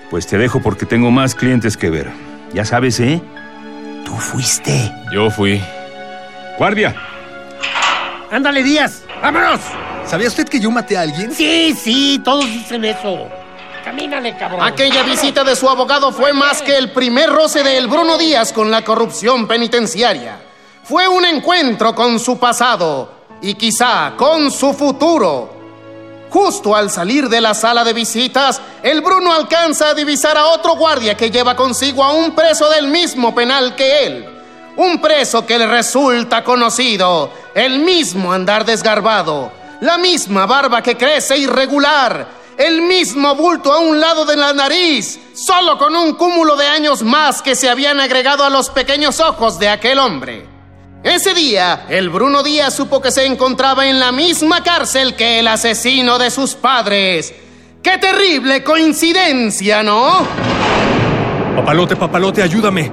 pues 0.10 0.26
te 0.26 0.38
dejo 0.38 0.62
porque 0.62 0.86
tengo 0.86 1.12
más 1.12 1.36
clientes 1.36 1.78
que 1.78 1.90
ver. 1.90 2.10
Ya 2.54 2.66
sabes, 2.66 3.00
¿eh? 3.00 3.22
Tú 4.06 4.16
fuiste. 4.16 4.92
Yo 5.12 5.30
fui. 5.30 5.62
Guardia. 6.58 6.96
Ándale, 8.32 8.64
Díaz. 8.64 9.04
¡Vámonos! 9.22 9.60
¿Sabía 10.06 10.28
usted 10.28 10.48
que 10.48 10.60
yo 10.60 10.72
maté 10.72 10.98
a 10.98 11.02
alguien? 11.02 11.32
Sí, 11.34 11.74
sí, 11.74 12.22
todos 12.24 12.46
dicen 12.46 12.86
eso. 12.86 13.28
Camínale, 13.84 14.36
cabrón. 14.38 14.62
Aquella 14.64 15.04
visita 15.04 15.44
de 15.44 15.56
su 15.56 15.70
abogado 15.70 16.12
fue 16.12 16.34
más 16.34 16.62
que 16.62 16.78
el 16.78 16.92
primer 16.92 17.30
roce 17.30 17.64
de 17.64 17.78
El 17.78 17.88
Bruno 17.88 18.18
Díaz 18.18 18.52
con 18.52 18.72
la 18.72 18.84
corrupción 18.84 19.48
penitenciaria. 19.48 20.40
Fue 20.84 21.08
un 21.08 21.26
encuentro 21.26 21.94
con 21.94 22.20
su 22.20 22.40
pasado 22.40 23.25
y 23.46 23.54
quizá 23.54 24.14
con 24.18 24.50
su 24.50 24.74
futuro. 24.74 25.54
Justo 26.32 26.76
al 26.76 26.90
salir 26.90 27.30
de 27.30 27.40
la 27.40 27.54
sala 27.54 27.84
de 27.84 27.94
visitas, 27.94 28.60
el 28.82 29.02
Bruno 29.02 29.32
alcanza 29.32 29.90
a 29.90 29.94
divisar 29.94 30.36
a 30.36 30.48
otro 30.48 30.76
guardia 30.76 31.16
que 31.16 31.30
lleva 31.30 31.56
consigo 31.56 32.04
a 32.04 32.12
un 32.14 32.34
preso 32.34 32.68
del 32.72 32.88
mismo 32.88 33.36
penal 33.36 33.76
que 33.76 34.04
él. 34.04 34.26
Un 34.78 35.00
preso 35.00 35.46
que 35.46 35.60
le 35.60 35.68
resulta 35.68 36.44
conocido, 36.44 37.30
el 37.54 37.80
mismo 37.80 38.34
andar 38.34 38.66
desgarbado, 38.66 39.52
la 39.82 40.00
misma 40.00 40.48
barba 40.48 40.82
que 40.82 40.98
crece 40.98 41.38
irregular, 41.38 42.28
el 42.58 42.82
mismo 42.82 43.36
bulto 43.36 43.72
a 43.72 43.80
un 43.80 44.02
lado 44.02 44.26
de 44.26 44.38
la 44.38 44.54
nariz, 44.54 45.20
solo 45.36 45.78
con 45.78 45.96
un 45.96 46.16
cúmulo 46.16 46.56
de 46.56 46.66
años 46.66 47.04
más 47.04 47.44
que 47.44 47.56
se 47.56 47.70
habían 47.70 48.00
agregado 48.00 48.44
a 48.44 48.50
los 48.50 48.72
pequeños 48.72 49.20
ojos 49.20 49.60
de 49.60 49.70
aquel 49.70 50.00
hombre. 50.00 50.55
Ese 51.06 51.36
día, 51.36 51.86
el 51.88 52.10
Bruno 52.10 52.42
Díaz 52.42 52.74
supo 52.74 53.00
que 53.00 53.12
se 53.12 53.28
encontraba 53.28 53.88
en 53.88 54.00
la 54.00 54.12
misma 54.12 54.64
cárcel 54.64 55.16
que 55.16 55.38
el 55.38 55.48
asesino 55.48 56.18
de 56.18 56.32
sus 56.32 56.56
padres. 56.56 57.32
¡Qué 57.84 58.00
terrible 58.00 58.64
coincidencia, 58.64 59.84
¿no? 59.84 60.26
Papalote, 61.56 61.96
papalote, 61.96 62.42
ayúdame. 62.42 62.92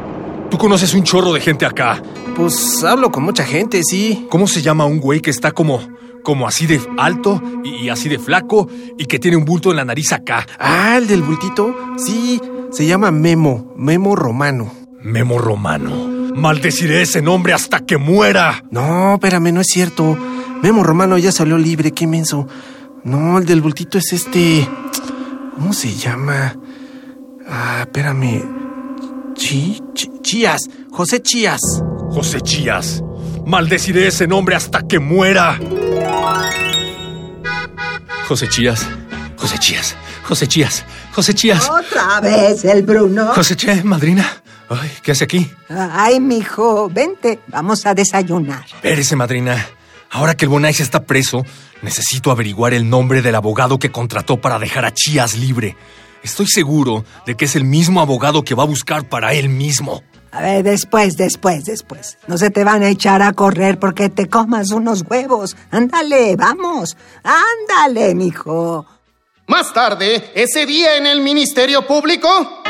Tú 0.51 0.59
conoces 0.59 0.93
un 0.93 1.05
chorro 1.05 1.33
de 1.33 1.41
gente 1.41 1.65
acá. 1.65 2.03
Pues 2.37 2.85
hablo 2.85 3.11
con 3.11 3.23
mucha 3.23 3.45
gente, 3.45 3.83
sí. 3.83 4.27
¿Cómo 4.29 4.47
se 4.47 4.61
llama 4.61 4.85
un 4.85 5.01
güey 5.01 5.21
que 5.21 5.31
está 5.31 5.53
como 5.53 5.81
como 6.23 6.47
así 6.47 6.67
de 6.67 6.83
alto 6.99 7.43
y, 7.65 7.89
así 7.89 8.11
de 8.11 8.19
flaco 8.19 8.69
y 8.99 9.07
que 9.07 9.19
tiene 9.19 9.39
un 9.39 9.47
bulto 9.47 9.71
en 9.71 9.79
la 9.79 9.87
nariz 9.87 10.13
acá? 10.13 10.47
Ah, 10.59 10.99
el 10.99 11.07
del 11.07 11.23
bultito. 11.23 11.75
Sí, 11.97 12.39
se 12.73 12.85
llama 12.85 13.11
Memo, 13.11 13.73
Memo 13.75 14.15
Romano. 14.17 14.71
Memo 15.01 15.39
Romano. 15.39 16.12
Maldeciré 16.35 17.03
ese 17.03 17.23
nombre 17.23 17.53
hasta 17.53 17.81
que 17.81 17.99
muera. 17.99 18.65
No, 18.71 19.15
espérame, 19.15 19.53
no 19.53 19.61
es 19.61 19.69
cierto. 19.69 20.17
Memo 20.63 20.83
Romano 20.83 21.19
ya 21.19 21.33
salió 21.33 21.59
libre, 21.59 21.93
qué 21.93 22.07
menso. 22.07 22.49
No, 23.05 23.39
el 23.39 23.47
del 23.47 23.61
bultito 23.61 23.99
es 23.99 24.13
este. 24.13 24.69
¿Cómo 25.55 25.73
se 25.73 25.93
llama? 25.95 26.57
Ah, 27.49 27.81
espérame. 27.81 28.43
Chi, 29.35 29.81
Chías. 30.23 30.63
José 30.91 31.21
Chías. 31.21 31.61
José 32.11 32.41
Chías. 32.41 33.03
Maldeciré 33.45 34.07
ese 34.07 34.27
nombre 34.27 34.55
hasta 34.55 34.83
que 34.87 34.99
muera. 34.99 35.59
José 38.29 38.49
Chías. 38.49 38.87
José 39.37 39.59
Chías. 39.59 39.97
José 40.23 40.47
Chías. 40.47 40.85
José 41.13 41.35
Chías. 41.35 41.69
Otra 41.69 42.21
vez 42.21 42.65
el 42.65 42.83
Bruno. 42.83 43.27
José 43.35 43.57
Chías, 43.57 43.85
madrina. 43.85 44.43
Ay, 44.81 44.91
¿qué 45.03 45.13
hace 45.13 45.25
aquí? 45.25 45.51
Ay, 45.69 46.21
mijo, 46.21 46.89
vente, 46.89 47.41
vamos 47.49 47.85
a 47.87 47.95
desayunar. 47.95 48.65
Espérese, 48.67 49.17
madrina. 49.17 49.67
Ahora 50.11 50.35
que 50.35 50.45
el 50.45 50.51
Bonais 50.51 50.81
está 50.81 51.05
preso, 51.05 51.45
necesito 51.83 52.31
averiguar 52.31 52.75
el 52.75 52.89
nombre 52.89 53.23
del 53.23 53.35
abogado 53.35 53.79
que 53.79 53.91
contrató 53.91 54.41
para 54.41 54.59
dejar 54.59 54.85
a 54.85 54.93
Chías 54.93 55.37
libre. 55.37 55.77
Estoy 56.23 56.47
seguro 56.47 57.05
de 57.27 57.35
que 57.35 57.47
es 57.47 57.57
el 57.57 57.65
mismo 57.65 58.01
abogado 58.01 58.45
que 58.45 58.55
va 58.55 58.63
a 58.63 58.67
buscar 58.67 59.09
para 59.09 59.33
él 59.33 59.49
mismo. 59.49 60.03
A 60.31 60.41
ver, 60.41 60.63
después, 60.63 61.17
después, 61.17 61.65
después. 61.65 62.17
No 62.27 62.39
se 62.39 62.51
te 62.51 62.65
van 62.65 62.83
a 62.83 62.89
echar 62.89 63.21
a 63.21 63.33
correr 63.33 63.79
porque 63.79 64.09
te 64.09 64.29
comas 64.29 64.71
unos 64.71 65.05
huevos. 65.09 65.57
Ándale, 65.71 66.37
vamos. 66.37 66.97
Ándale, 67.23 68.15
mijo. 68.15 68.87
Más 69.47 69.75
tarde, 69.75 70.31
ese 70.35 70.65
día 70.65 70.97
en 70.97 71.07
el 71.07 71.21
Ministerio 71.21 71.87
Público. 71.87 72.62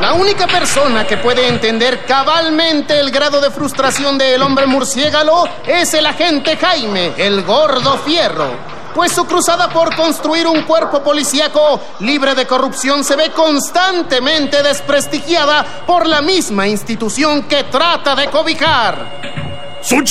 La 0.00 0.12
única 0.12 0.46
persona 0.46 1.06
que 1.06 1.16
puede 1.16 1.48
entender 1.48 2.06
cabalmente 2.06 2.98
el 3.00 3.10
grado 3.10 3.40
de 3.40 3.50
frustración 3.50 4.16
del 4.16 4.40
hombre 4.42 4.66
murciélago 4.66 5.48
es 5.66 5.92
el 5.94 6.06
agente 6.06 6.56
Jaime, 6.56 7.14
el 7.16 7.42
gordo 7.42 7.98
fierro 7.98 8.78
pues 8.98 9.12
su 9.12 9.26
cruzada 9.26 9.68
por 9.68 9.94
construir 9.94 10.48
un 10.48 10.62
cuerpo 10.62 11.04
policíaco 11.04 11.80
libre 12.00 12.34
de 12.34 12.48
corrupción 12.48 13.04
se 13.04 13.14
ve 13.14 13.30
constantemente 13.30 14.60
desprestigiada 14.60 15.64
por 15.86 16.04
la 16.04 16.20
misma 16.20 16.66
institución 16.66 17.44
que 17.44 17.62
trata 17.62 18.16
de 18.16 18.28
cobijar. 18.28 19.78
¡Son 19.82 20.04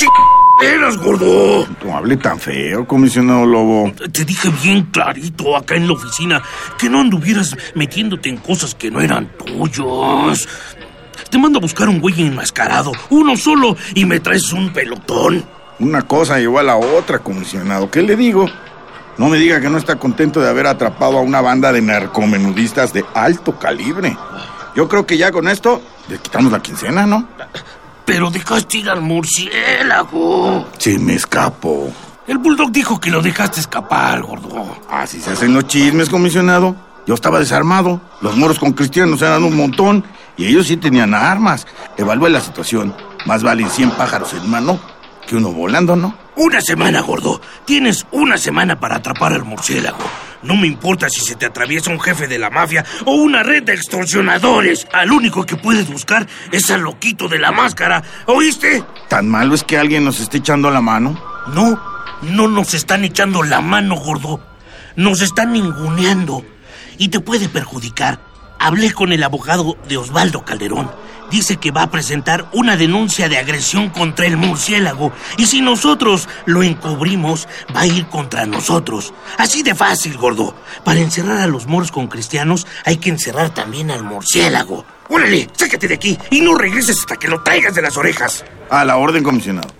eras, 0.62 0.96
gordo! 0.96 1.66
No 1.84 1.96
hable 1.96 2.16
tan 2.16 2.38
feo, 2.38 2.86
comisionado 2.86 3.46
Lobo. 3.46 3.92
Te 4.12 4.24
dije 4.24 4.50
bien 4.62 4.84
clarito 4.86 5.56
acá 5.56 5.76
en 5.76 5.86
la 5.86 5.94
oficina 5.94 6.42
que 6.78 6.88
no 6.88 7.00
anduvieras 7.00 7.56
metiéndote 7.74 8.28
en 8.28 8.38
cosas 8.38 8.74
que 8.74 8.90
no 8.90 9.00
eran 9.00 9.28
tuyos. 9.38 10.48
Te 11.30 11.38
mando 11.38 11.58
a 11.58 11.62
buscar 11.62 11.88
un 11.88 12.00
güey 12.00 12.22
enmascarado, 12.22 12.92
uno 13.10 13.36
solo, 13.36 13.76
y 13.94 14.04
me 14.04 14.20
traes 14.20 14.52
un 14.52 14.72
pelotón. 14.72 15.44
Una 15.78 16.02
cosa 16.02 16.38
llevó 16.38 16.58
a 16.58 16.62
la 16.62 16.76
otra, 16.76 17.18
comisionado. 17.18 17.90
¿Qué 17.90 18.02
le 18.02 18.16
digo? 18.16 18.48
No 19.18 19.28
me 19.28 19.38
diga 19.38 19.60
que 19.60 19.68
no 19.68 19.78
está 19.78 19.96
contento 19.96 20.40
de 20.40 20.48
haber 20.48 20.66
atrapado 20.66 21.18
a 21.18 21.22
una 21.22 21.40
banda 21.40 21.72
de 21.72 21.82
narcomenudistas 21.82 22.92
de 22.92 23.04
alto 23.14 23.58
calibre. 23.58 24.16
Yo 24.74 24.88
creo 24.88 25.06
que 25.06 25.18
ya 25.18 25.32
con 25.32 25.48
esto 25.48 25.82
le 26.08 26.18
quitamos 26.18 26.52
la 26.52 26.62
quincena, 26.62 27.04
¿no? 27.06 27.28
Pero 28.08 28.30
dejaste 28.30 28.78
ir 28.78 28.88
al 28.88 29.02
murciélago. 29.02 30.66
Sí, 30.78 30.98
me 30.98 31.12
escapó. 31.12 31.92
El 32.26 32.38
bulldog 32.38 32.72
dijo 32.72 32.98
que 32.98 33.10
lo 33.10 33.20
dejaste 33.20 33.60
escapar, 33.60 34.22
gordo. 34.22 34.66
Así 34.88 35.20
se 35.20 35.32
hacen 35.32 35.52
los 35.52 35.66
chismes, 35.66 36.08
comisionado. 36.08 36.74
Yo 37.06 37.12
estaba 37.12 37.38
desarmado. 37.38 38.00
Los 38.22 38.34
moros 38.34 38.58
con 38.58 38.72
cristianos 38.72 39.20
eran 39.20 39.44
un 39.44 39.54
montón. 39.54 40.04
Y 40.38 40.46
ellos 40.46 40.68
sí 40.68 40.78
tenían 40.78 41.12
armas. 41.12 41.66
Evalué 41.98 42.30
la 42.30 42.40
situación. 42.40 42.96
Más 43.26 43.42
valen 43.42 43.68
100 43.68 43.90
pájaros 43.90 44.32
en 44.32 44.48
mano 44.48 44.80
que 45.28 45.36
uno 45.36 45.52
volando, 45.52 45.94
¿no? 45.94 46.16
Una 46.36 46.60
semana, 46.60 47.02
gordo. 47.02 47.40
Tienes 47.66 48.06
una 48.10 48.38
semana 48.38 48.80
para 48.80 48.96
atrapar 48.96 49.34
al 49.34 49.44
murciélago. 49.44 49.98
No 50.42 50.56
me 50.56 50.66
importa 50.66 51.08
si 51.10 51.20
se 51.20 51.36
te 51.36 51.46
atraviesa 51.46 51.90
un 51.90 52.00
jefe 52.00 52.26
de 52.26 52.38
la 52.38 52.48
mafia 52.48 52.84
o 53.04 53.12
una 53.12 53.42
red 53.42 53.62
de 53.62 53.74
extorsionadores. 53.74 54.88
Al 54.92 55.12
único 55.12 55.44
que 55.44 55.56
puedes 55.56 55.88
buscar 55.90 56.26
es 56.50 56.70
al 56.70 56.80
loquito 56.80 57.28
de 57.28 57.38
la 57.38 57.52
máscara. 57.52 58.02
¿Oíste? 58.26 58.82
¿Tan 59.08 59.28
malo 59.28 59.54
es 59.54 59.64
que 59.64 59.76
alguien 59.76 60.04
nos 60.04 60.18
esté 60.18 60.38
echando 60.38 60.70
la 60.70 60.80
mano? 60.80 61.22
No, 61.52 61.78
no 62.22 62.48
nos 62.48 62.72
están 62.72 63.04
echando 63.04 63.42
la 63.42 63.60
mano, 63.60 63.96
gordo. 63.96 64.40
Nos 64.96 65.20
están 65.20 65.52
ninguneando. 65.52 66.42
Y 66.96 67.08
te 67.08 67.20
puede 67.20 67.48
perjudicar. 67.48 68.18
Hablé 68.58 68.92
con 68.92 69.12
el 69.12 69.22
abogado 69.22 69.76
de 69.88 69.98
Osvaldo 69.98 70.44
Calderón 70.44 70.90
dice 71.30 71.56
que 71.56 71.70
va 71.70 71.82
a 71.82 71.90
presentar 71.90 72.48
una 72.52 72.76
denuncia 72.76 73.28
de 73.28 73.38
agresión 73.38 73.90
contra 73.90 74.26
el 74.26 74.36
murciélago 74.36 75.12
y 75.36 75.46
si 75.46 75.60
nosotros 75.60 76.28
lo 76.46 76.62
encubrimos, 76.62 77.48
va 77.74 77.80
a 77.80 77.86
ir 77.86 78.06
contra 78.06 78.46
nosotros. 78.46 79.12
Así 79.36 79.62
de 79.62 79.74
fácil, 79.74 80.16
gordo. 80.16 80.54
Para 80.84 81.00
encerrar 81.00 81.38
a 81.38 81.46
los 81.46 81.66
moros 81.66 81.92
con 81.92 82.08
cristianos 82.08 82.66
hay 82.84 82.98
que 82.98 83.10
encerrar 83.10 83.50
también 83.50 83.90
al 83.90 84.02
murciélago. 84.02 84.84
Órale, 85.08 85.48
sácate 85.54 85.88
de 85.88 85.94
aquí 85.94 86.18
y 86.30 86.40
no 86.40 86.54
regreses 86.54 87.00
hasta 87.00 87.16
que 87.16 87.28
lo 87.28 87.42
traigas 87.42 87.74
de 87.74 87.82
las 87.82 87.96
orejas. 87.96 88.44
A 88.70 88.84
la 88.84 88.96
orden, 88.96 89.22
comisionado. 89.22 89.77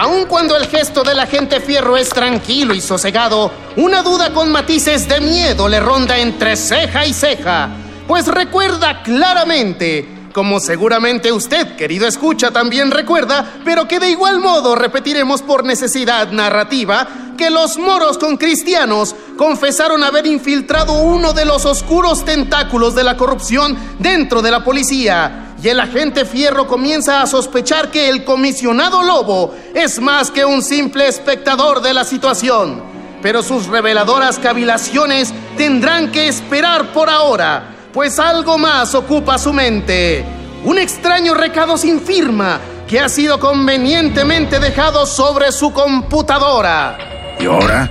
Aun 0.00 0.24
cuando 0.24 0.56
el 0.56 0.66
gesto 0.66 1.02
del 1.02 1.20
agente 1.20 1.60
Fierro 1.60 1.94
es 1.94 2.08
tranquilo 2.08 2.72
y 2.72 2.80
sosegado, 2.80 3.52
una 3.76 4.02
duda 4.02 4.32
con 4.32 4.50
matices 4.50 5.06
de 5.06 5.20
miedo 5.20 5.68
le 5.68 5.78
ronda 5.78 6.16
entre 6.16 6.56
ceja 6.56 7.04
y 7.04 7.12
ceja, 7.12 7.68
pues 8.08 8.26
recuerda 8.26 9.02
claramente, 9.02 10.30
como 10.32 10.58
seguramente 10.58 11.30
usted, 11.30 11.76
querido 11.76 12.06
escucha, 12.06 12.50
también 12.50 12.90
recuerda, 12.90 13.44
pero 13.62 13.86
que 13.86 14.00
de 14.00 14.08
igual 14.08 14.40
modo 14.40 14.74
repetiremos 14.74 15.42
por 15.42 15.66
necesidad 15.66 16.30
narrativa, 16.30 17.06
que 17.36 17.50
los 17.50 17.76
moros 17.76 18.16
con 18.16 18.38
cristianos 18.38 19.14
confesaron 19.36 20.02
haber 20.02 20.26
infiltrado 20.26 20.94
uno 20.94 21.34
de 21.34 21.44
los 21.44 21.66
oscuros 21.66 22.24
tentáculos 22.24 22.94
de 22.94 23.04
la 23.04 23.18
corrupción 23.18 23.76
dentro 23.98 24.40
de 24.40 24.50
la 24.50 24.64
policía 24.64 25.49
y 25.62 25.68
el 25.68 25.78
agente 25.78 26.24
Fierro 26.24 26.66
comienza 26.66 27.20
a 27.20 27.26
sospechar 27.26 27.90
que 27.90 28.08
el 28.08 28.24
comisionado 28.24 29.02
Lobo 29.02 29.54
es 29.74 30.00
más 30.00 30.30
que 30.30 30.44
un 30.44 30.62
simple 30.62 31.06
espectador 31.06 31.82
de 31.82 31.92
la 31.92 32.04
situación. 32.04 32.82
Pero 33.20 33.42
sus 33.42 33.66
reveladoras 33.66 34.38
cavilaciones 34.38 35.34
tendrán 35.58 36.10
que 36.10 36.28
esperar 36.28 36.92
por 36.92 37.10
ahora, 37.10 37.74
pues 37.92 38.18
algo 38.18 38.56
más 38.56 38.94
ocupa 38.94 39.36
su 39.36 39.52
mente. 39.52 40.24
Un 40.64 40.78
extraño 40.78 41.34
recado 41.34 41.76
sin 41.76 42.00
firma 42.00 42.58
que 42.88 42.98
ha 42.98 43.10
sido 43.10 43.38
convenientemente 43.38 44.58
dejado 44.58 45.04
sobre 45.04 45.52
su 45.52 45.72
computadora. 45.72 46.96
¿Y 47.38 47.44
ahora? 47.44 47.90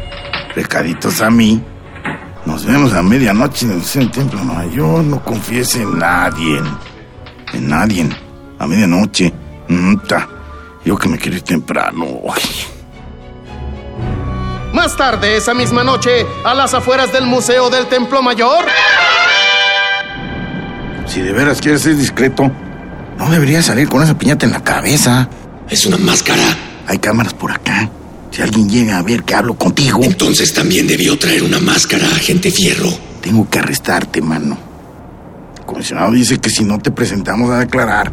Recaditos 0.55 1.21
a 1.21 1.29
mí. 1.29 1.61
Nos 2.45 2.65
vemos 2.65 2.93
a 2.93 3.03
medianoche 3.03 3.67
en 3.67 3.83
el 4.01 4.11
templo 4.11 4.43
mayor. 4.43 5.03
No 5.03 5.23
confiese 5.23 5.83
en 5.83 5.99
nadie 5.99 6.59
en 7.53 7.69
nadie. 7.69 8.09
A 8.59 8.67
medianoche. 8.67 9.33
Yo 10.85 10.97
que 10.97 11.07
me 11.07 11.17
quiero 11.17 11.37
ir 11.37 11.43
temprano. 11.43 12.05
Más 14.73 14.95
tarde, 14.95 15.37
esa 15.37 15.53
misma 15.53 15.83
noche, 15.83 16.25
a 16.43 16.53
las 16.53 16.73
afueras 16.73 17.11
del 17.11 17.25
Museo 17.25 17.69
del 17.69 17.87
Templo 17.87 18.21
Mayor. 18.21 18.65
Si 21.05 21.21
de 21.21 21.33
veras 21.33 21.59
quieres 21.59 21.81
ser 21.81 21.95
discreto, 21.95 22.51
no 23.17 23.29
deberías 23.29 23.65
salir 23.65 23.89
con 23.89 24.03
esa 24.03 24.17
piñata 24.17 24.45
en 24.45 24.51
la 24.51 24.63
cabeza. 24.63 25.29
Es 25.69 25.85
una 25.85 25.97
máscara. 25.97 26.43
Hay 26.87 26.99
cámaras 26.99 27.33
por 27.33 27.51
acá. 27.51 27.89
Si 28.31 28.41
alguien 28.41 28.69
llega 28.69 28.97
a 28.97 29.01
ver 29.01 29.23
que 29.23 29.35
hablo 29.35 29.55
contigo. 29.55 29.99
Entonces 30.03 30.53
también 30.53 30.87
debió 30.87 31.17
traer 31.17 31.43
una 31.43 31.59
máscara, 31.59 32.05
agente 32.05 32.51
Fierro. 32.51 32.89
Tengo 33.21 33.49
que 33.49 33.59
arrestarte, 33.59 34.21
mano 34.21 34.68
comisionado 35.69 36.11
dice 36.11 36.39
que 36.39 36.49
si 36.49 36.63
no 36.63 36.79
te 36.79 36.91
presentamos 36.91 37.49
a 37.51 37.59
declarar, 37.59 38.11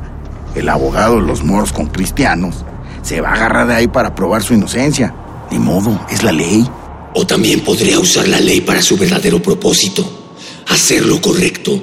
el 0.54 0.68
abogado 0.68 1.16
de 1.16 1.26
los 1.26 1.42
moros 1.42 1.72
con 1.72 1.86
cristianos 1.86 2.64
se 3.02 3.20
va 3.20 3.30
a 3.30 3.34
agarrar 3.34 3.66
de 3.66 3.75
ahí 3.75 3.88
para 3.88 4.14
probar 4.14 4.42
su 4.42 4.54
inocencia. 4.54 5.14
Ni 5.50 5.58
modo, 5.58 6.04
es 6.10 6.22
la 6.22 6.32
ley. 6.32 6.68
O 7.14 7.26
también 7.26 7.60
podría 7.60 7.98
usar 7.98 8.28
la 8.28 8.40
ley 8.40 8.60
para 8.60 8.82
su 8.82 8.96
verdadero 8.96 9.40
propósito, 9.40 10.34
hacer 10.68 11.06
lo 11.06 11.20
correcto. 11.20 11.82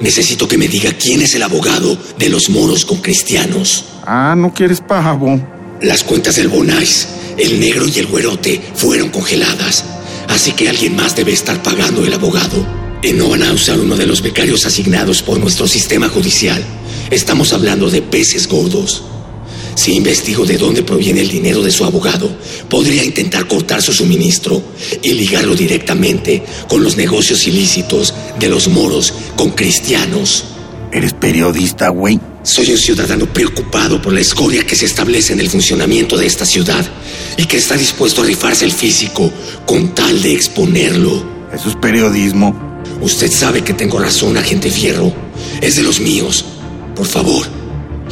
Necesito 0.00 0.48
que 0.48 0.56
me 0.56 0.68
diga 0.68 0.92
quién 0.92 1.20
es 1.20 1.34
el 1.34 1.42
abogado 1.42 1.96
de 2.18 2.28
los 2.28 2.48
moros 2.48 2.84
con 2.84 2.98
cristianos. 2.98 3.84
Ah, 4.06 4.34
¿no 4.36 4.54
quieres 4.54 4.80
pavo? 4.80 5.40
Las 5.82 6.04
cuentas 6.04 6.36
del 6.36 6.48
Bonais, 6.48 7.08
el 7.36 7.60
negro 7.60 7.86
y 7.86 7.98
el 7.98 8.06
güerote 8.06 8.62
fueron 8.74 9.10
congeladas, 9.10 9.84
así 10.28 10.52
que 10.52 10.68
alguien 10.68 10.96
más 10.96 11.16
debe 11.16 11.32
estar 11.32 11.62
pagando 11.62 12.04
el 12.04 12.14
abogado. 12.14 12.81
Y 13.02 13.12
no 13.12 13.28
van 13.28 13.42
a 13.42 13.52
usar 13.52 13.80
uno 13.80 13.96
de 13.96 14.06
los 14.06 14.22
becarios 14.22 14.64
asignados 14.64 15.22
por 15.22 15.38
nuestro 15.40 15.66
sistema 15.66 16.08
judicial. 16.08 16.64
Estamos 17.10 17.52
hablando 17.52 17.90
de 17.90 18.00
peces 18.00 18.46
gordos. 18.46 19.02
Si 19.74 19.94
investigo 19.94 20.44
de 20.44 20.56
dónde 20.56 20.84
proviene 20.84 21.20
el 21.20 21.28
dinero 21.28 21.62
de 21.62 21.72
su 21.72 21.84
abogado, 21.84 22.30
podría 22.68 23.02
intentar 23.02 23.48
cortar 23.48 23.82
su 23.82 23.92
suministro 23.92 24.62
y 25.02 25.14
ligarlo 25.14 25.56
directamente 25.56 26.44
con 26.68 26.84
los 26.84 26.96
negocios 26.96 27.46
ilícitos 27.46 28.14
de 28.38 28.48
los 28.48 28.68
moros 28.68 29.12
con 29.34 29.50
cristianos. 29.50 30.44
¿Eres 30.92 31.14
periodista, 31.14 31.88
güey? 31.88 32.20
Soy 32.44 32.70
un 32.70 32.78
ciudadano 32.78 33.26
preocupado 33.32 34.00
por 34.00 34.12
la 34.12 34.20
escoria 34.20 34.64
que 34.64 34.76
se 34.76 34.84
establece 34.84 35.32
en 35.32 35.40
el 35.40 35.48
funcionamiento 35.48 36.16
de 36.16 36.26
esta 36.26 36.44
ciudad 36.44 36.84
y 37.36 37.46
que 37.46 37.56
está 37.56 37.76
dispuesto 37.76 38.22
a 38.22 38.26
rifarse 38.26 38.64
el 38.64 38.72
físico 38.72 39.32
con 39.66 39.94
tal 39.94 40.22
de 40.22 40.34
exponerlo. 40.34 41.24
Eso 41.52 41.68
es 41.68 41.76
periodismo. 41.76 42.71
Usted 43.02 43.32
sabe 43.32 43.62
que 43.64 43.74
tengo 43.74 43.98
razón, 43.98 44.36
agente 44.36 44.70
Fierro. 44.70 45.12
Es 45.60 45.74
de 45.74 45.82
los 45.82 46.00
míos. 46.00 46.44
Por 46.94 47.04
favor, 47.04 47.44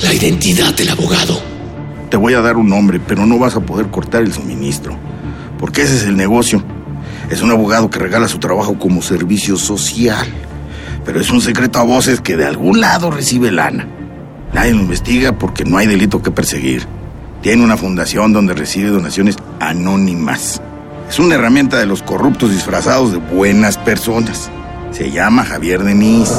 la 0.03 0.13
identidad 0.13 0.75
del 0.75 0.91
abogado. 0.91 1.41
Te 2.11 2.17
voy 2.17 2.35
a 2.35 2.41
dar 2.41 2.57
un 2.57 2.69
nombre, 2.69 2.99
pero 2.99 3.25
no 3.25 3.39
vas 3.39 3.55
a 3.55 3.61
poder 3.61 3.87
cortar 3.87 4.23
el 4.23 4.33
suministro. 4.33 4.97
Porque 5.61 5.83
ese 5.83 5.95
es 5.95 6.03
el 6.03 6.17
negocio. 6.17 6.61
Es 7.31 7.41
un 7.41 7.53
abogado 7.53 7.89
que 7.89 8.01
regala 8.01 8.27
su 8.27 8.41
trabajo 8.41 8.81
como 8.81 9.01
servicio 9.01 9.57
social. 9.57 10.27
Pero 11.05 11.21
es 11.21 11.31
un 11.31 11.41
secreto 11.41 11.79
a 11.79 11.85
voces 11.85 12.21
que 12.21 12.37
de 12.37 12.47
algún 12.47 12.81
lado 12.81 13.13
recibe 13.13 13.53
lana. 13.53 13.87
Nadie 14.53 14.73
lo 14.73 14.81
investiga 14.81 15.39
porque 15.39 15.65
no 15.65 15.79
hay 15.79 15.87
delito 15.87 16.21
que 16.21 16.33
perseguir. 16.33 16.85
Tiene 17.43 17.63
una 17.63 17.77
fundación 17.77 18.33
donde 18.33 18.55
recibe 18.55 18.91
donaciones 18.91 19.37
anónimas. 19.61 20.61
Es 21.09 21.21
una 21.21 21.37
herramienta 21.37 21.79
de 21.79 21.87
los 21.87 22.03
corruptos 22.03 22.51
disfrazados 22.51 23.13
de 23.13 23.19
buenas 23.19 23.79
personas. 23.79 24.51
Se 24.93 25.11
llama 25.11 25.45
Javier 25.45 25.83
Denis. 25.83 26.31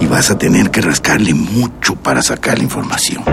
Y 0.00 0.06
vas 0.06 0.30
a 0.30 0.38
tener 0.38 0.70
que 0.70 0.80
rascarle 0.80 1.34
mucho 1.34 1.94
para 1.96 2.22
sacar 2.22 2.58
la 2.58 2.64
información. 2.64 3.24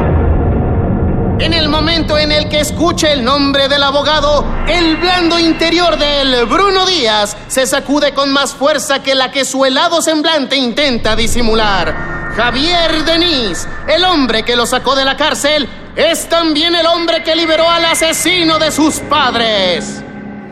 En 1.40 1.54
el 1.54 1.70
momento 1.70 2.18
en 2.18 2.32
el 2.32 2.50
que 2.50 2.60
escuche 2.60 3.14
el 3.14 3.24
nombre 3.24 3.68
del 3.68 3.84
abogado, 3.84 4.44
el 4.68 4.98
blando 4.98 5.38
interior 5.38 5.98
del 5.98 6.46
Bruno 6.46 6.88
Díaz 6.88 7.38
se 7.48 7.68
sacude 7.68 8.14
con 8.14 8.32
más 8.34 8.56
fuerza 8.56 9.04
que 9.04 9.14
la 9.14 9.32
que 9.32 9.46
su 9.46 9.64
helado 9.64 10.02
semblante 10.02 10.58
intenta 10.58 11.16
disimular. 11.16 12.34
Javier 12.36 13.06
Denis, 13.06 13.68
el 13.88 14.04
hombre 14.04 14.44
que 14.44 14.56
lo 14.56 14.66
sacó 14.66 14.96
de 14.96 15.06
la 15.06 15.16
cárcel, 15.16 15.70
es 15.96 16.28
también 16.28 16.74
el 16.76 16.88
hombre 16.88 17.24
que 17.24 17.36
liberó 17.36 17.70
al 17.70 17.86
asesino 17.86 18.58
de 18.58 18.72
sus 18.72 18.96
padres. 19.02 20.02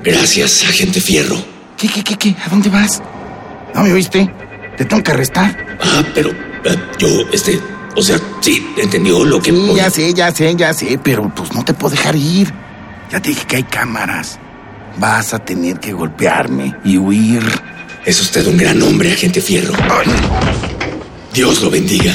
Gracias, 0.03 0.63
agente 0.63 1.01
Fierro. 1.01 1.37
¿Qué, 1.77 1.87
qué, 1.87 2.03
qué, 2.03 2.15
qué? 2.15 2.35
¿A 2.45 2.49
dónde 2.49 2.69
vas? 2.69 3.01
¿No 3.75 3.83
me 3.83 3.91
oíste? 3.91 4.31
Te 4.77 4.85
tengo 4.85 5.03
que 5.03 5.11
arrestar. 5.11 5.77
Ah, 5.81 6.01
pero 6.13 6.29
eh, 6.29 6.77
yo, 6.97 7.07
este, 7.33 7.59
o 7.93 8.01
sea, 8.01 8.17
sí, 8.39 8.65
entendió 8.77 9.25
lo 9.25 9.41
que... 9.41 9.51
Sí, 9.51 9.73
ya 9.75 9.89
sé, 9.89 10.13
ya 10.13 10.31
sé, 10.31 10.55
ya 10.55 10.73
sé, 10.73 10.97
pero 11.03 11.29
pues 11.35 11.53
no 11.53 11.65
te 11.65 11.73
puedo 11.73 11.93
dejar 11.93 12.15
ir. 12.15 12.53
Ya 13.11 13.19
te 13.19 13.29
dije 13.29 13.45
que 13.45 13.57
hay 13.57 13.63
cámaras. 13.63 14.39
Vas 14.97 15.33
a 15.33 15.39
tener 15.39 15.81
que 15.81 15.91
golpearme 15.91 16.73
y 16.85 16.97
huir. 16.97 17.43
Es 18.05 18.21
usted 18.21 18.47
un 18.47 18.55
gran 18.55 18.81
hombre, 18.81 19.11
agente 19.11 19.41
Fierro. 19.41 19.73
Ay. 19.91 20.07
Dios 21.33 21.61
lo 21.61 21.69
bendiga. 21.69 22.13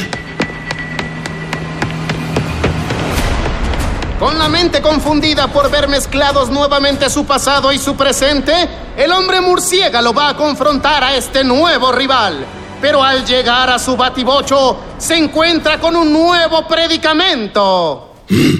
Con 4.20 4.38
la 4.38 4.50
mente 4.50 4.82
confundida 4.82 5.50
por 5.50 5.70
ver 5.70 5.88
mezclados 5.88 6.50
nuevamente 6.50 7.08
su 7.08 7.24
pasado 7.24 7.72
y 7.72 7.78
su 7.78 7.96
presente, 7.96 8.52
el 8.94 9.10
hombre 9.12 9.40
murciélago 9.40 10.12
va 10.12 10.28
a 10.28 10.36
confrontar 10.36 11.02
a 11.02 11.16
este 11.16 11.42
nuevo 11.42 11.90
rival. 11.90 12.44
Pero 12.82 13.02
al 13.02 13.24
llegar 13.24 13.70
a 13.70 13.78
su 13.78 13.96
batibocho, 13.96 14.76
se 14.98 15.16
encuentra 15.16 15.80
con 15.80 15.96
un 15.96 16.12
nuevo 16.12 16.68
predicamento. 16.68 18.12
Mm, 18.28 18.54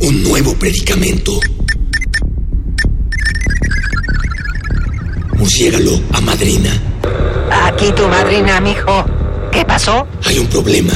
un 0.00 0.22
nuevo 0.24 0.52
predicamento. 0.56 1.40
Murciégalo 5.38 6.02
a 6.12 6.20
madrina. 6.20 6.70
Aquí 7.50 7.92
tu 7.92 8.06
madrina, 8.08 8.60
mijo. 8.60 9.06
¿Qué 9.50 9.64
pasó? 9.64 10.06
Hay 10.26 10.38
un 10.38 10.48
problema. 10.48 10.92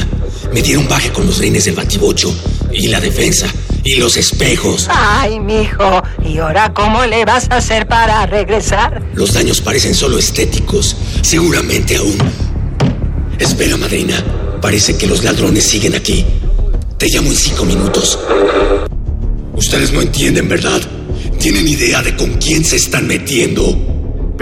Me 0.53 0.61
dieron 0.61 0.87
baje 0.87 1.11
con 1.11 1.25
los 1.25 1.39
reines 1.39 1.65
del 1.65 1.73
batibocho 1.73 2.31
y 2.71 2.89
la 2.89 2.99
defensa 2.99 3.47
y 3.83 3.95
los 3.95 4.17
espejos. 4.17 4.87
Ay, 4.89 5.39
mijo. 5.39 6.01
¿Y 6.23 6.37
ahora 6.37 6.73
cómo 6.73 7.05
le 7.05 7.25
vas 7.25 7.47
a 7.49 7.57
hacer 7.57 7.87
para 7.87 8.25
regresar? 8.25 9.01
Los 9.13 9.33
daños 9.33 9.61
parecen 9.61 9.93
solo 9.93 10.17
estéticos. 10.17 10.95
Seguramente 11.21 11.97
aún. 11.97 12.17
Espera, 13.39 13.77
madrina. 13.77 14.23
Parece 14.61 14.97
que 14.97 15.07
los 15.07 15.23
ladrones 15.23 15.65
siguen 15.65 15.95
aquí. 15.95 16.25
Te 16.97 17.07
llamo 17.09 17.29
en 17.29 17.35
cinco 17.35 17.65
minutos. 17.65 18.17
Ustedes 19.53 19.91
no 19.91 20.01
entienden, 20.01 20.47
¿verdad? 20.47 20.81
¿Tienen 21.39 21.67
idea 21.67 22.01
de 22.01 22.15
con 22.15 22.33
quién 22.35 22.63
se 22.63 22.77
están 22.77 23.05
metiendo? 23.05 23.92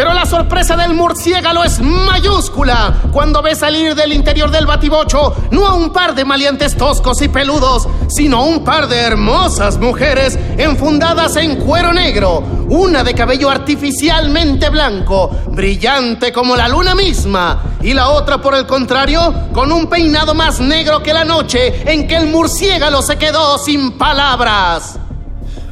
Pero 0.01 0.15
la 0.15 0.25
sorpresa 0.25 0.75
del 0.75 0.95
murciélago 0.95 1.63
es 1.63 1.79
mayúscula 1.79 3.01
cuando 3.11 3.43
ve 3.43 3.53
salir 3.53 3.93
del 3.93 4.13
interior 4.13 4.49
del 4.49 4.65
batibocho 4.65 5.35
no 5.51 5.67
a 5.67 5.75
un 5.75 5.93
par 5.93 6.15
de 6.15 6.25
maleantes 6.25 6.75
toscos 6.75 7.21
y 7.21 7.27
peludos, 7.27 7.87
sino 8.07 8.43
un 8.43 8.63
par 8.63 8.87
de 8.87 8.97
hermosas 8.97 9.77
mujeres 9.77 10.39
enfundadas 10.57 11.35
en 11.35 11.57
cuero 11.57 11.93
negro, 11.93 12.39
una 12.69 13.03
de 13.03 13.13
cabello 13.13 13.47
artificialmente 13.47 14.71
blanco, 14.71 15.29
brillante 15.49 16.31
como 16.31 16.55
la 16.55 16.67
luna 16.67 16.95
misma, 16.95 17.77
y 17.83 17.93
la 17.93 18.09
otra, 18.09 18.41
por 18.41 18.55
el 18.55 18.65
contrario, 18.65 19.51
con 19.53 19.71
un 19.71 19.85
peinado 19.85 20.33
más 20.33 20.59
negro 20.59 21.03
que 21.03 21.13
la 21.13 21.25
noche 21.25 21.83
en 21.85 22.07
que 22.07 22.15
el 22.15 22.25
murciélago 22.25 23.03
se 23.03 23.17
quedó 23.17 23.59
sin 23.59 23.99
palabras. 23.99 24.97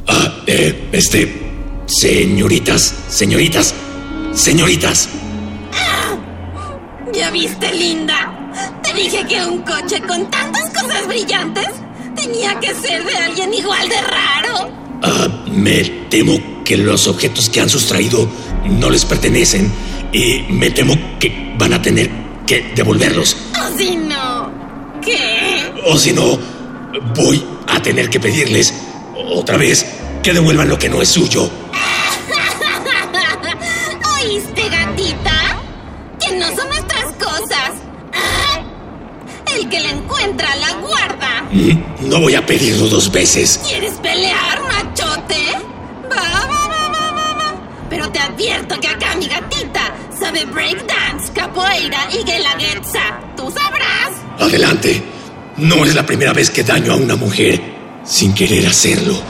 Ah, 0.06 0.34
eh, 0.46 0.88
este... 0.92 1.50
Señoritas, 1.92 2.94
señoritas, 3.08 3.74
señoritas. 4.34 5.08
¿Ya 7.12 7.30
viste, 7.30 7.72
linda? 7.74 8.50
Te 8.82 8.94
dije 8.94 9.24
que 9.28 9.44
un 9.44 9.62
coche 9.62 10.00
con 10.06 10.30
tantas 10.30 10.70
cosas 10.70 11.06
brillantes 11.06 11.68
tenía 12.14 12.58
que 12.60 12.74
ser 12.74 13.04
de 13.04 13.16
alguien 13.16 13.52
igual 13.52 13.88
de 13.88 14.00
raro. 14.00 14.70
Ah, 15.02 15.28
me 15.50 15.82
temo 16.08 16.38
que 16.64 16.76
los 16.76 17.08
objetos 17.08 17.48
que 17.48 17.60
han 17.60 17.68
sustraído 17.68 18.28
no 18.64 18.90
les 18.90 19.04
pertenecen 19.04 19.72
y 20.12 20.44
me 20.50 20.70
temo 20.70 20.96
que 21.18 21.54
van 21.58 21.72
a 21.72 21.82
tener 21.82 22.10
que 22.46 22.72
devolverlos. 22.74 23.36
O 23.54 23.78
si 23.78 23.96
no, 23.96 24.52
¿qué? 25.02 25.72
O 25.86 25.96
si 25.96 26.12
no, 26.12 26.38
voy 27.14 27.42
a 27.66 27.80
tener 27.82 28.10
que 28.10 28.20
pedirles 28.20 28.74
otra 29.16 29.56
vez 29.56 29.86
que 30.22 30.32
devuelvan 30.32 30.68
lo 30.68 30.78
que 30.78 30.88
no 30.88 31.00
es 31.00 31.08
suyo. 31.08 31.50
No 42.00 42.20
voy 42.20 42.34
a 42.34 42.44
pedirlo 42.44 42.88
dos 42.88 43.10
veces. 43.12 43.60
¿Quieres 43.66 43.94
pelear, 43.94 44.60
machote? 44.62 45.58
Va, 46.10 46.16
va, 46.16 46.68
va, 46.68 46.88
va, 46.88 47.12
va, 47.12 47.34
va. 47.34 47.54
Pero 47.88 48.10
te 48.10 48.18
advierto 48.18 48.78
que 48.80 48.88
acá 48.88 49.14
mi 49.16 49.26
gatita 49.26 49.94
sabe 50.18 50.44
breakdance, 50.46 51.32
capoeira 51.34 52.08
y 52.12 52.24
guelaguetza. 52.24 53.20
Tú 53.36 53.50
sabrás. 53.50 54.12
Adelante. 54.38 55.02
No 55.56 55.84
es 55.84 55.94
la 55.94 56.06
primera 56.06 56.32
vez 56.32 56.48
que 56.50 56.62
daño 56.62 56.92
a 56.92 56.96
una 56.96 57.16
mujer 57.16 57.60
sin 58.04 58.32
querer 58.32 58.66
hacerlo. 58.66 59.20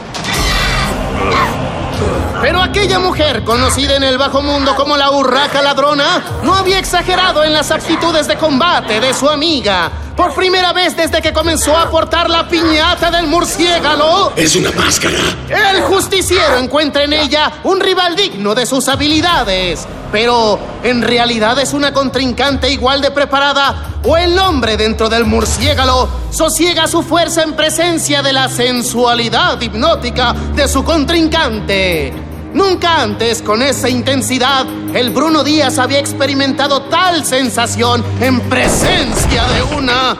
Pero 2.41 2.63
aquella 2.63 2.99
mujer, 2.99 3.45
conocida 3.45 3.97
en 3.97 4.03
el 4.03 4.17
bajo 4.17 4.41
mundo 4.41 4.75
como 4.75 4.97
la 4.97 5.11
urraca 5.11 5.61
ladrona, 5.61 6.25
no 6.43 6.55
había 6.55 6.79
exagerado 6.79 7.45
en 7.45 7.53
las 7.53 7.71
aptitudes 7.71 8.27
de 8.29 8.37
combate 8.37 8.99
de 9.01 9.13
su 9.13 9.29
amiga. 9.29 9.91
Por 10.21 10.35
primera 10.35 10.75
vez 10.75 10.95
desde 10.95 11.23
que 11.23 11.33
comenzó 11.33 11.75
a 11.75 11.89
portar 11.89 12.29
la 12.29 12.47
piñata 12.47 13.11
del 13.11 13.27
murciélago, 13.27 14.35
Es 14.37 14.55
una 14.55 14.71
máscara. 14.73 15.17
el 15.49 15.81
justiciero 15.85 16.59
encuentra 16.59 17.05
en 17.05 17.15
ella 17.15 17.51
un 17.65 17.81
rival 17.81 18.15
digno 18.17 18.55
de 18.55 18.67
sus 18.67 18.87
habilidades. 18.89 19.89
Pero, 20.13 20.59
¿en 20.83 21.01
realidad 21.01 21.59
es 21.59 21.73
una 21.73 21.95
contrincante 21.95 22.71
igual 22.71 23.01
de 23.01 23.13
preparada? 23.13 23.93
¿O 24.05 24.15
el 24.19 24.39
hombre 24.39 24.77
dentro 24.77 25.09
del 25.09 25.25
murciélago 25.25 26.11
sosiega 26.31 26.87
su 26.87 27.03
fuerza 27.03 27.43
en 27.43 27.55
presencia 27.55 28.21
de 28.21 28.35
la 28.35 28.51
sensualidad 28.51 29.59
hipnótica 29.59 30.35
de 30.55 30.69
su 30.69 30.85
contrincante? 30.85 32.13
Nunca 32.53 33.03
antes, 33.03 33.43
con 33.43 33.63
esa 33.63 33.89
intensidad, 33.89 34.67
el 34.95 35.11
Bruno 35.11 35.45
Díaz 35.45 35.79
había 35.79 36.01
experimentado 36.01 36.83
tal 36.83 37.25
sensación 37.25 38.05
en 38.21 38.41
presencia 38.41 39.45
de 39.49 39.77
una... 39.77 40.17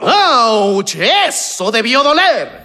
¡Auch! 0.00 0.94
¡Eso 1.28 1.70
debió 1.70 2.02
doler! 2.02 2.62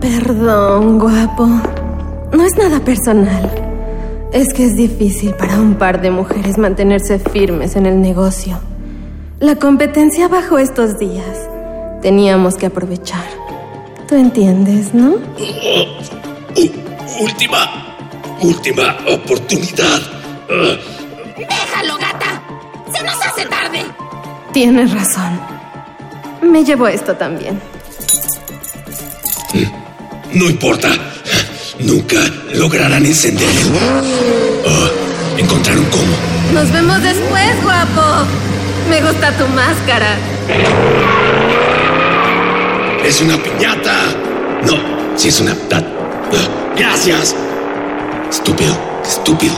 Perdón, 0.00 0.98
guapo. 0.98 1.46
No 2.32 2.42
es 2.44 2.56
nada 2.56 2.80
personal. 2.80 3.48
Es 4.32 4.52
que 4.52 4.64
es 4.64 4.74
difícil 4.74 5.34
para 5.34 5.60
un 5.60 5.76
par 5.76 6.00
de 6.00 6.10
mujeres 6.10 6.58
mantenerse 6.58 7.20
firmes 7.20 7.76
en 7.76 7.86
el 7.86 8.00
negocio. 8.00 8.58
La 9.38 9.56
competencia 9.56 10.26
bajó 10.26 10.58
estos 10.58 10.98
días. 10.98 11.48
Teníamos 12.00 12.56
que 12.56 12.66
aprovechar. 12.66 13.41
Tú 14.12 14.18
entiendes, 14.18 14.92
¿no? 14.92 15.14
Última, 17.18 17.96
última 18.42 18.98
oportunidad. 19.08 20.02
Déjalo, 21.38 21.96
gata. 21.96 22.42
Se 22.94 23.02
nos 23.02 23.16
hace 23.24 23.46
tarde. 23.46 23.82
Tienes 24.52 24.92
razón. 24.92 25.40
Me 26.42 26.62
llevo 26.62 26.88
esto 26.88 27.14
también. 27.16 27.58
No 30.34 30.44
importa. 30.44 30.90
Nunca 31.78 32.18
lograrán 32.52 33.06
encender. 33.06 33.48
Oh, 34.66 35.38
encontraron 35.38 35.86
cómo. 35.86 36.52
Nos 36.52 36.70
vemos 36.70 37.02
después, 37.02 37.62
guapo. 37.62 38.26
Me 38.90 39.00
gusta 39.00 39.34
tu 39.38 39.48
máscara. 39.48 40.18
Es 43.04 43.20
una 43.20 43.36
piñata. 43.42 44.14
No, 44.64 45.18
si 45.18 45.28
es 45.28 45.40
una... 45.40 45.56
Gracias. 46.76 47.34
Estúpido, 48.30 48.76
estúpido, 49.04 49.54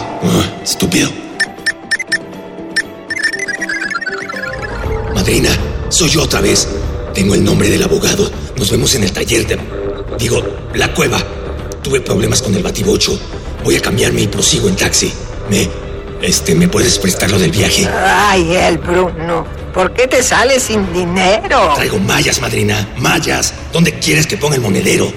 estúpido. 0.62 1.10
Madrina, 5.14 5.50
soy 5.90 6.08
yo 6.08 6.22
otra 6.22 6.40
vez. 6.40 6.66
Tengo 7.12 7.34
el 7.34 7.44
nombre 7.44 7.68
del 7.68 7.82
abogado. 7.82 8.30
Nos 8.56 8.70
vemos 8.70 8.94
en 8.94 9.04
el 9.04 9.12
taller 9.12 9.46
de... 9.46 9.58
Digo, 10.18 10.42
la 10.74 10.92
cueva. 10.94 11.18
Tuve 11.82 12.00
problemas 12.00 12.40
con 12.40 12.54
el 12.54 12.62
batibocho. 12.62 13.18
Voy 13.62 13.76
a 13.76 13.80
cambiarme 13.80 14.22
y 14.22 14.26
prosigo 14.26 14.68
en 14.68 14.76
taxi. 14.76 15.12
Me... 15.50 15.68
Este, 16.22 16.54
¿me 16.54 16.68
puedes 16.68 16.98
prestar 16.98 17.30
lo 17.30 17.38
del 17.38 17.50
viaje? 17.50 17.86
Ay, 17.86 18.54
el 18.56 18.78
Bruno. 18.78 19.46
¿Por 19.74 19.92
qué 19.92 20.06
te 20.06 20.22
sales 20.22 20.62
sin 20.62 20.92
dinero? 20.92 21.72
Traigo 21.74 21.98
mallas, 21.98 22.40
madrina. 22.40 22.86
Mallas. 22.98 23.52
¿Dónde 23.72 23.98
quieres 23.98 24.24
que 24.24 24.36
ponga 24.36 24.54
el 24.54 24.60
monedero? 24.60 25.12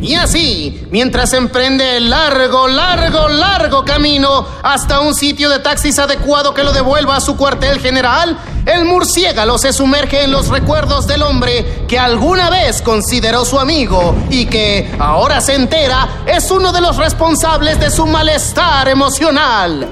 Y 0.00 0.14
así, 0.14 0.86
mientras 0.90 1.34
emprende 1.34 1.98
el 1.98 2.08
largo, 2.08 2.66
largo, 2.66 3.28
largo 3.28 3.84
camino 3.84 4.46
hasta 4.62 5.00
un 5.00 5.14
sitio 5.14 5.50
de 5.50 5.58
taxis 5.58 5.98
adecuado 5.98 6.54
que 6.54 6.62
lo 6.62 6.72
devuelva 6.72 7.16
a 7.16 7.20
su 7.20 7.36
cuartel 7.36 7.78
general, 7.80 8.38
el 8.64 8.86
murciélago 8.86 9.58
se 9.58 9.74
sumerge 9.74 10.22
en 10.22 10.30
los 10.30 10.48
recuerdos 10.48 11.06
del 11.06 11.22
hombre 11.22 11.84
que 11.86 11.98
alguna 11.98 12.48
vez 12.48 12.80
consideró 12.80 13.44
su 13.44 13.58
amigo 13.58 14.14
y 14.30 14.46
que, 14.46 14.94
ahora 14.98 15.42
se 15.42 15.54
entera, 15.54 16.22
es 16.24 16.50
uno 16.50 16.72
de 16.72 16.80
los 16.80 16.96
responsables 16.96 17.78
de 17.80 17.90
su 17.90 18.06
malestar 18.06 18.88
emocional. 18.88 19.90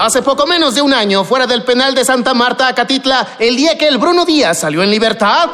Hace 0.00 0.22
poco 0.22 0.46
menos 0.46 0.74
de 0.74 0.80
un 0.80 0.94
año, 0.94 1.24
fuera 1.24 1.46
del 1.46 1.62
penal 1.62 1.94
de 1.94 2.06
Santa 2.06 2.32
Marta, 2.32 2.68
Acatitla, 2.68 3.36
el 3.38 3.54
día 3.54 3.76
que 3.76 3.86
el 3.86 3.98
Bruno 3.98 4.24
Díaz 4.24 4.60
salió 4.60 4.82
en 4.82 4.90
libertad, 4.90 5.50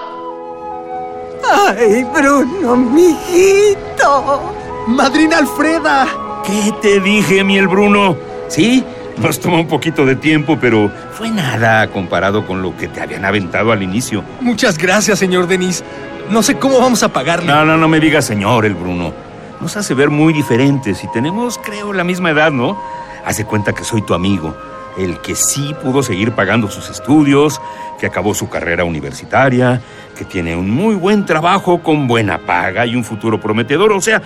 Ay, 1.68 2.04
Bruno, 2.04 2.76
mijito. 2.76 4.54
Madrina 4.86 5.38
Alfreda. 5.38 6.06
¿Qué 6.44 6.72
te 6.80 7.00
dije, 7.00 7.42
mi 7.42 7.58
el 7.58 7.66
Bruno? 7.66 8.16
Sí, 8.46 8.84
nos 9.16 9.40
tomó 9.40 9.58
un 9.58 9.66
poquito 9.66 10.06
de 10.06 10.14
tiempo, 10.14 10.56
pero 10.60 10.92
fue 11.12 11.28
nada 11.28 11.88
comparado 11.88 12.46
con 12.46 12.62
lo 12.62 12.76
que 12.76 12.86
te 12.86 13.00
habían 13.00 13.24
aventado 13.24 13.72
al 13.72 13.82
inicio. 13.82 14.22
Muchas 14.40 14.78
gracias, 14.78 15.18
señor 15.18 15.48
Denis. 15.48 15.82
No 16.30 16.44
sé 16.44 16.56
cómo 16.56 16.78
vamos 16.78 17.02
a 17.02 17.08
pagarle. 17.08 17.52
No, 17.52 17.64
no, 17.64 17.76
no 17.76 17.88
me 17.88 17.98
digas 17.98 18.24
señor, 18.24 18.64
el 18.64 18.74
Bruno. 18.74 19.12
Nos 19.60 19.76
hace 19.76 19.94
ver 19.94 20.10
muy 20.10 20.32
diferentes 20.32 21.02
y 21.02 21.08
tenemos, 21.08 21.58
creo, 21.58 21.92
la 21.92 22.04
misma 22.04 22.30
edad, 22.30 22.52
¿no? 22.52 22.78
Hace 23.26 23.44
cuenta 23.44 23.72
que 23.72 23.82
soy 23.82 24.02
tu 24.02 24.14
amigo, 24.14 24.56
el 24.96 25.20
que 25.20 25.34
sí 25.34 25.74
pudo 25.82 26.02
seguir 26.02 26.30
pagando 26.32 26.70
sus 26.70 26.88
estudios, 26.88 27.60
que 27.98 28.06
acabó 28.06 28.34
su 28.34 28.48
carrera 28.48 28.84
universitaria, 28.84 29.82
que 30.16 30.24
tiene 30.24 30.56
un 30.56 30.70
muy 30.70 30.94
buen 30.94 31.26
trabajo 31.26 31.82
con 31.82 32.06
buena 32.06 32.38
paga 32.38 32.86
y 32.86 32.94
un 32.94 33.02
futuro 33.02 33.40
prometedor. 33.40 33.92
O 33.92 34.00
sea, 34.00 34.22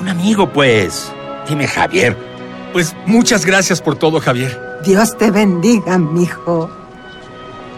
un 0.00 0.08
amigo, 0.08 0.48
pues. 0.48 1.12
Dime, 1.46 1.68
Javier. 1.68 2.16
Pues 2.72 2.96
muchas 3.04 3.44
gracias 3.44 3.82
por 3.82 3.96
todo, 3.96 4.20
Javier. 4.20 4.58
Dios 4.84 5.18
te 5.18 5.30
bendiga, 5.30 5.98
mijo. 5.98 6.70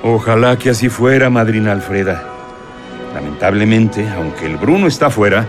Ojalá 0.05 0.57
que 0.57 0.71
así 0.71 0.89
fuera, 0.89 1.29
madrina 1.29 1.73
Alfreda. 1.73 2.23
Lamentablemente, 3.15 4.09
aunque 4.11 4.47
el 4.47 4.59
Bruno 4.59 4.87
está 4.87 5.11
fuera, 5.11 5.45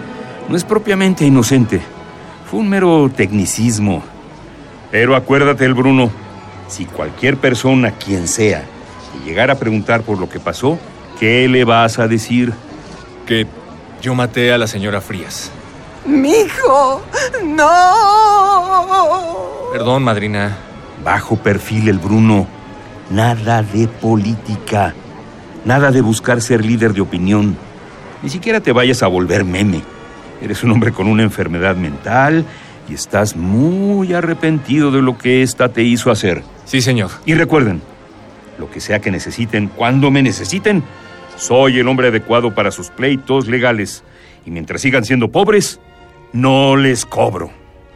no 0.50 0.58
es 0.58 0.64
propiamente 0.64 1.24
inocente. 1.24 1.82
Fue 2.50 2.62
un 2.62 2.70
mero 2.70 3.12
tecnicismo. 3.16 4.13
Pero 4.94 5.16
acuérdate, 5.16 5.66
el 5.66 5.74
Bruno, 5.74 6.12
si 6.68 6.86
cualquier 6.86 7.38
persona, 7.38 7.94
quien 7.94 8.28
sea, 8.28 8.64
te 9.12 9.28
llegara 9.28 9.54
a 9.54 9.56
preguntar 9.56 10.04
por 10.04 10.20
lo 10.20 10.30
que 10.30 10.40
pasó, 10.40 10.78
¿qué 11.20 11.48
le 11.48 11.64
vas 11.64 11.98
a 11.98 12.08
decir? 12.08 12.54
Que 13.26 13.48
yo 14.04 14.14
maté 14.14 14.54
a 14.54 14.60
la 14.60 14.68
señora 14.68 15.02
Frías. 15.02 15.50
Mijo, 16.06 17.02
no. 17.44 17.94
Perdón, 19.72 20.04
madrina. 20.04 20.58
Bajo 21.04 21.38
perfil 21.38 21.90
el 21.90 21.98
Bruno. 21.98 22.46
Nada 23.10 23.64
de 23.64 23.88
política. 23.88 24.94
Nada 25.66 25.90
de 25.90 26.02
buscar 26.02 26.40
ser 26.40 26.64
líder 26.64 26.94
de 26.94 27.02
opinión. 27.02 27.58
Ni 28.22 28.30
siquiera 28.30 28.60
te 28.60 28.72
vayas 28.72 29.02
a 29.02 29.08
volver 29.08 29.44
meme. 29.44 29.82
Eres 30.40 30.64
un 30.64 30.70
hombre 30.70 30.92
con 30.92 31.08
una 31.08 31.24
enfermedad 31.24 31.76
mental 31.78 32.46
y 32.90 32.94
estás 32.94 33.36
muy 33.36 34.14
arrepentido 34.14 34.92
de 34.92 35.02
lo 35.02 35.18
que 35.18 35.42
ésta 35.42 35.70
te 35.70 35.84
hizo 35.84 36.12
hacer. 36.12 36.44
Sí, 36.66 36.82
señor. 36.82 37.12
Y 37.26 37.34
recuerden, 37.34 37.82
lo 38.58 38.70
que 38.70 38.82
sea 38.82 39.00
que 39.00 39.12
necesiten, 39.12 39.68
cuando 39.68 40.12
me 40.12 40.22
necesiten, 40.22 40.84
soy 41.38 41.80
el 41.80 41.88
hombre 41.88 42.10
adecuado 42.10 42.54
para 42.54 42.72
sus 42.72 42.90
pleitos 42.90 43.48
legales. 43.48 44.04
Y 44.46 44.52
mientras 44.52 44.82
sigan 44.82 45.06
siendo 45.06 45.32
pobres, 45.32 45.80
no 46.32 46.76
les 46.76 47.06
cobro. 47.06 47.52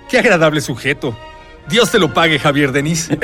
Qué 0.10 0.19
agradable 0.19 0.62
sujeto. 0.62 1.17
Dios 1.69 1.91
te 1.91 2.00
lo 2.00 2.13
pague, 2.13 2.39
Javier 2.39 2.71
Denis. 2.71 3.10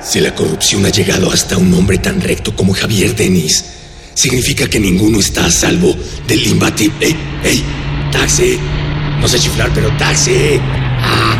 Si 0.00 0.18
la 0.18 0.34
corrupción 0.34 0.86
ha 0.86 0.88
llegado 0.88 1.30
hasta 1.30 1.58
un 1.58 1.72
hombre 1.74 1.98
tan 1.98 2.22
recto 2.22 2.56
como 2.56 2.72
Javier 2.72 3.14
Denis, 3.14 3.64
significa 4.14 4.66
que 4.66 4.80
ninguno 4.80 5.20
está 5.20 5.44
a 5.44 5.50
salvo 5.50 5.94
del 6.26 6.46
imbatible. 6.46 7.06
¡Ey! 7.06 7.16
¡Ey! 7.44 7.64
¡Taxi! 8.12 8.58
No 9.20 9.28
sé 9.28 9.38
chiflar, 9.38 9.70
pero 9.74 9.88
taxi. 9.98 10.60
¡Ah! 11.02 11.36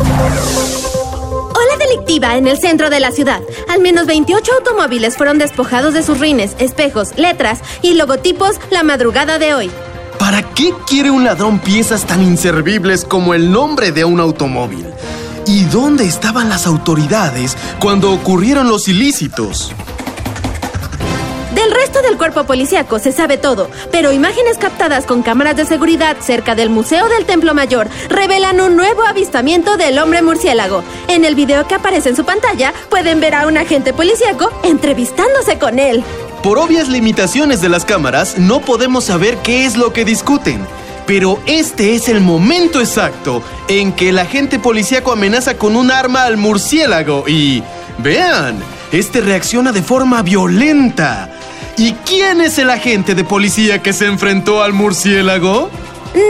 Ola 0.00 1.76
delictiva 1.78 2.36
en 2.36 2.46
el 2.46 2.58
centro 2.58 2.90
de 2.90 3.00
la 3.00 3.12
ciudad. 3.12 3.40
Al 3.68 3.80
menos 3.80 4.06
28 4.06 4.52
automóviles 4.58 5.16
fueron 5.16 5.38
despojados 5.38 5.94
de 5.94 6.02
sus 6.02 6.18
rines, 6.18 6.56
espejos, 6.58 7.16
letras 7.16 7.60
y 7.82 7.94
logotipos 7.94 8.56
la 8.70 8.82
madrugada 8.82 9.38
de 9.38 9.54
hoy. 9.54 9.70
¿Para 10.18 10.42
qué 10.54 10.72
quiere 10.86 11.10
un 11.10 11.24
ladrón 11.24 11.58
piezas 11.58 12.06
tan 12.06 12.22
inservibles 12.22 13.04
como 13.04 13.34
el 13.34 13.50
nombre 13.50 13.92
de 13.92 14.04
un 14.04 14.20
automóvil? 14.20 14.86
¿Y 15.46 15.64
dónde 15.64 16.04
estaban 16.04 16.48
las 16.48 16.66
autoridades 16.66 17.56
cuando 17.80 18.12
ocurrieron 18.12 18.68
los 18.68 18.86
ilícitos? 18.88 19.72
Del 21.54 21.70
resto 21.70 22.00
del 22.00 22.16
cuerpo 22.16 22.44
policíaco 22.44 22.98
se 22.98 23.12
sabe 23.12 23.36
todo, 23.36 23.68
pero 23.90 24.10
imágenes 24.10 24.56
captadas 24.56 25.04
con 25.04 25.22
cámaras 25.22 25.54
de 25.54 25.66
seguridad 25.66 26.16
cerca 26.20 26.54
del 26.54 26.70
Museo 26.70 27.08
del 27.10 27.26
Templo 27.26 27.52
Mayor 27.52 27.90
revelan 28.08 28.58
un 28.62 28.74
nuevo 28.74 29.02
avistamiento 29.02 29.76
del 29.76 29.98
hombre 29.98 30.22
murciélago. 30.22 30.82
En 31.08 31.26
el 31.26 31.34
video 31.34 31.68
que 31.68 31.74
aparece 31.74 32.08
en 32.08 32.16
su 32.16 32.24
pantalla 32.24 32.72
pueden 32.88 33.20
ver 33.20 33.34
a 33.34 33.46
un 33.46 33.58
agente 33.58 33.92
policíaco 33.92 34.50
entrevistándose 34.62 35.58
con 35.58 35.78
él. 35.78 36.02
Por 36.42 36.58
obvias 36.58 36.88
limitaciones 36.88 37.60
de 37.60 37.68
las 37.68 37.84
cámaras, 37.84 38.38
no 38.38 38.60
podemos 38.60 39.04
saber 39.04 39.36
qué 39.42 39.66
es 39.66 39.76
lo 39.76 39.92
que 39.92 40.06
discuten. 40.06 40.66
Pero 41.06 41.38
este 41.46 41.94
es 41.94 42.08
el 42.08 42.22
momento 42.22 42.80
exacto 42.80 43.42
en 43.68 43.92
que 43.92 44.08
el 44.08 44.18
agente 44.18 44.58
policíaco 44.58 45.12
amenaza 45.12 45.58
con 45.58 45.76
un 45.76 45.90
arma 45.90 46.24
al 46.24 46.38
murciélago 46.38 47.28
y... 47.28 47.62
Vean, 47.98 48.56
este 48.90 49.20
reacciona 49.20 49.70
de 49.70 49.82
forma 49.82 50.22
violenta. 50.22 51.30
¿Y 51.76 51.94
quién 52.04 52.40
es 52.40 52.58
el 52.58 52.70
agente 52.70 53.14
de 53.14 53.24
policía 53.24 53.82
que 53.82 53.92
se 53.92 54.06
enfrentó 54.06 54.62
al 54.62 54.72
murciélago? 54.72 55.70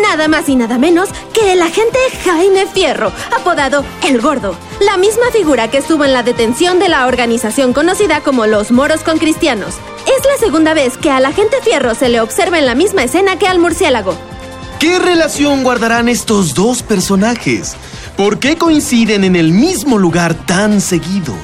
Nada 0.03 0.29
más 0.29 0.49
y 0.49 0.55
nada 0.55 0.79
menos 0.79 1.09
que 1.33 1.53
el 1.53 1.61
agente 1.61 1.99
Jaime 2.25 2.67
Fierro, 2.67 3.13
apodado 3.37 3.85
El 4.07 4.21
Gordo, 4.21 4.57
la 4.81 4.97
misma 4.97 5.27
figura 5.33 5.69
que 5.69 5.79
estuvo 5.79 6.05
en 6.05 6.13
la 6.13 6.23
detención 6.23 6.79
de 6.79 6.89
la 6.89 7.07
organización 7.07 7.73
conocida 7.73 8.21
como 8.21 8.47
los 8.47 8.71
Moros 8.71 9.01
con 9.01 9.19
Cristianos. 9.19 9.75
Es 10.07 10.25
la 10.25 10.39
segunda 10.39 10.75
vez 10.75 10.97
que 10.97 11.11
al 11.11 11.25
agente 11.25 11.57
Fierro 11.63 11.97
se 11.97 12.09
le 12.09 12.21
observa 12.21 12.61
en 12.61 12.67
la 12.67 12.77
misma 12.77 13.03
escena 13.03 13.37
que 13.37 13.49
al 13.49 13.59
murciélago. 13.59 14.15
¿Qué 14.79 15.01
relación 15.01 15.65
guardarán 15.65 16.09
estos 16.09 16.55
dos 16.55 16.83
personajes? 16.85 17.75
¿Por 18.17 18.39
qué 18.39 18.57
coinciden 18.57 19.25
en 19.25 19.35
el 19.35 19.53
mismo 19.53 19.99
lugar 19.99 20.35
tan 20.35 20.81
seguido? 20.81 21.35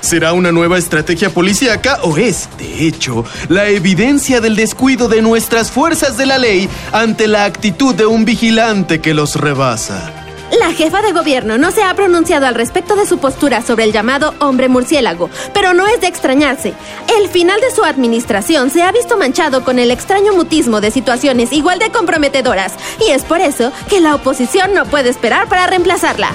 ¿Será 0.00 0.32
una 0.32 0.50
nueva 0.50 0.78
estrategia 0.78 1.30
policíaca 1.30 1.98
o 2.02 2.16
es, 2.16 2.48
de 2.58 2.86
hecho, 2.86 3.24
la 3.48 3.68
evidencia 3.68 4.40
del 4.40 4.56
descuido 4.56 5.08
de 5.08 5.22
nuestras 5.22 5.70
fuerzas 5.70 6.16
de 6.16 6.26
la 6.26 6.38
ley 6.38 6.68
ante 6.92 7.28
la 7.28 7.44
actitud 7.44 7.94
de 7.94 8.06
un 8.06 8.24
vigilante 8.24 9.00
que 9.00 9.14
los 9.14 9.36
rebasa? 9.36 10.20
La 10.58 10.72
jefa 10.72 11.00
de 11.00 11.12
gobierno 11.12 11.58
no 11.58 11.70
se 11.70 11.82
ha 11.82 11.94
pronunciado 11.94 12.46
al 12.46 12.56
respecto 12.56 12.96
de 12.96 13.06
su 13.06 13.18
postura 13.18 13.62
sobre 13.62 13.84
el 13.84 13.92
llamado 13.92 14.34
hombre 14.40 14.68
murciélago, 14.68 15.30
pero 15.54 15.74
no 15.74 15.86
es 15.86 16.00
de 16.00 16.08
extrañarse. 16.08 16.74
El 17.20 17.28
final 17.28 17.60
de 17.60 17.70
su 17.70 17.84
administración 17.84 18.70
se 18.70 18.82
ha 18.82 18.90
visto 18.90 19.16
manchado 19.16 19.64
con 19.64 19.78
el 19.78 19.90
extraño 19.92 20.32
mutismo 20.32 20.80
de 20.80 20.90
situaciones 20.90 21.52
igual 21.52 21.78
de 21.78 21.90
comprometedoras, 21.90 22.72
y 23.06 23.12
es 23.12 23.22
por 23.22 23.40
eso 23.40 23.70
que 23.88 24.00
la 24.00 24.16
oposición 24.16 24.74
no 24.74 24.86
puede 24.86 25.10
esperar 25.10 25.48
para 25.48 25.68
reemplazarla. 25.68 26.32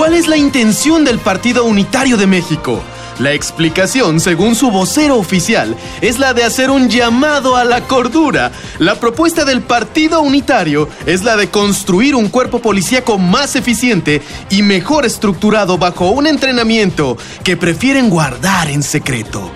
¿Cuál 0.00 0.14
es 0.14 0.28
la 0.28 0.38
intención 0.38 1.04
del 1.04 1.18
Partido 1.18 1.66
Unitario 1.66 2.16
de 2.16 2.26
México? 2.26 2.82
La 3.18 3.34
explicación, 3.34 4.18
según 4.18 4.54
su 4.54 4.70
vocero 4.70 5.18
oficial, 5.18 5.76
es 6.00 6.18
la 6.18 6.32
de 6.32 6.42
hacer 6.42 6.70
un 6.70 6.88
llamado 6.88 7.54
a 7.54 7.64
la 7.64 7.82
cordura. 7.82 8.50
La 8.78 8.94
propuesta 8.94 9.44
del 9.44 9.60
Partido 9.60 10.22
Unitario 10.22 10.88
es 11.04 11.22
la 11.22 11.36
de 11.36 11.50
construir 11.50 12.14
un 12.14 12.30
cuerpo 12.30 12.60
policíaco 12.60 13.18
más 13.18 13.56
eficiente 13.56 14.22
y 14.48 14.62
mejor 14.62 15.04
estructurado 15.04 15.76
bajo 15.76 16.08
un 16.08 16.26
entrenamiento 16.26 17.18
que 17.44 17.58
prefieren 17.58 18.08
guardar 18.08 18.70
en 18.70 18.82
secreto. 18.82 19.50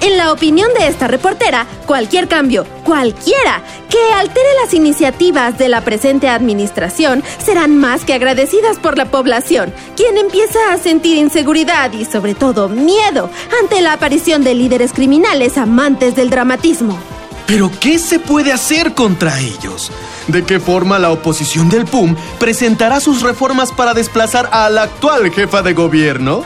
En 0.00 0.16
la 0.16 0.32
opinión 0.32 0.68
de 0.78 0.86
esta 0.86 1.08
reportera, 1.08 1.66
cualquier 1.86 2.28
cambio, 2.28 2.64
cualquiera, 2.84 3.62
que 3.90 3.98
altere 4.14 4.48
las 4.62 4.72
iniciativas 4.72 5.58
de 5.58 5.68
la 5.68 5.80
presente 5.80 6.28
administración 6.28 7.24
serán 7.44 7.76
más 7.76 8.04
que 8.04 8.14
agradecidas 8.14 8.78
por 8.78 8.96
la 8.96 9.06
población, 9.06 9.72
quien 9.96 10.16
empieza 10.16 10.72
a 10.72 10.78
sentir 10.78 11.16
inseguridad 11.16 11.92
y 11.92 12.04
sobre 12.04 12.34
todo 12.34 12.68
miedo 12.68 13.28
ante 13.60 13.80
la 13.80 13.94
aparición 13.94 14.44
de 14.44 14.54
líderes 14.54 14.92
criminales 14.92 15.58
amantes 15.58 16.14
del 16.14 16.30
dramatismo. 16.30 16.98
Pero 17.46 17.70
¿qué 17.80 17.98
se 17.98 18.20
puede 18.20 18.52
hacer 18.52 18.94
contra 18.94 19.40
ellos? 19.40 19.90
¿De 20.28 20.44
qué 20.44 20.60
forma 20.60 20.98
la 20.98 21.10
oposición 21.10 21.70
del 21.70 21.86
PUM 21.86 22.14
presentará 22.38 23.00
sus 23.00 23.22
reformas 23.22 23.72
para 23.72 23.94
desplazar 23.94 24.48
a 24.52 24.68
la 24.68 24.82
actual 24.82 25.30
jefa 25.32 25.62
de 25.62 25.72
gobierno? 25.72 26.44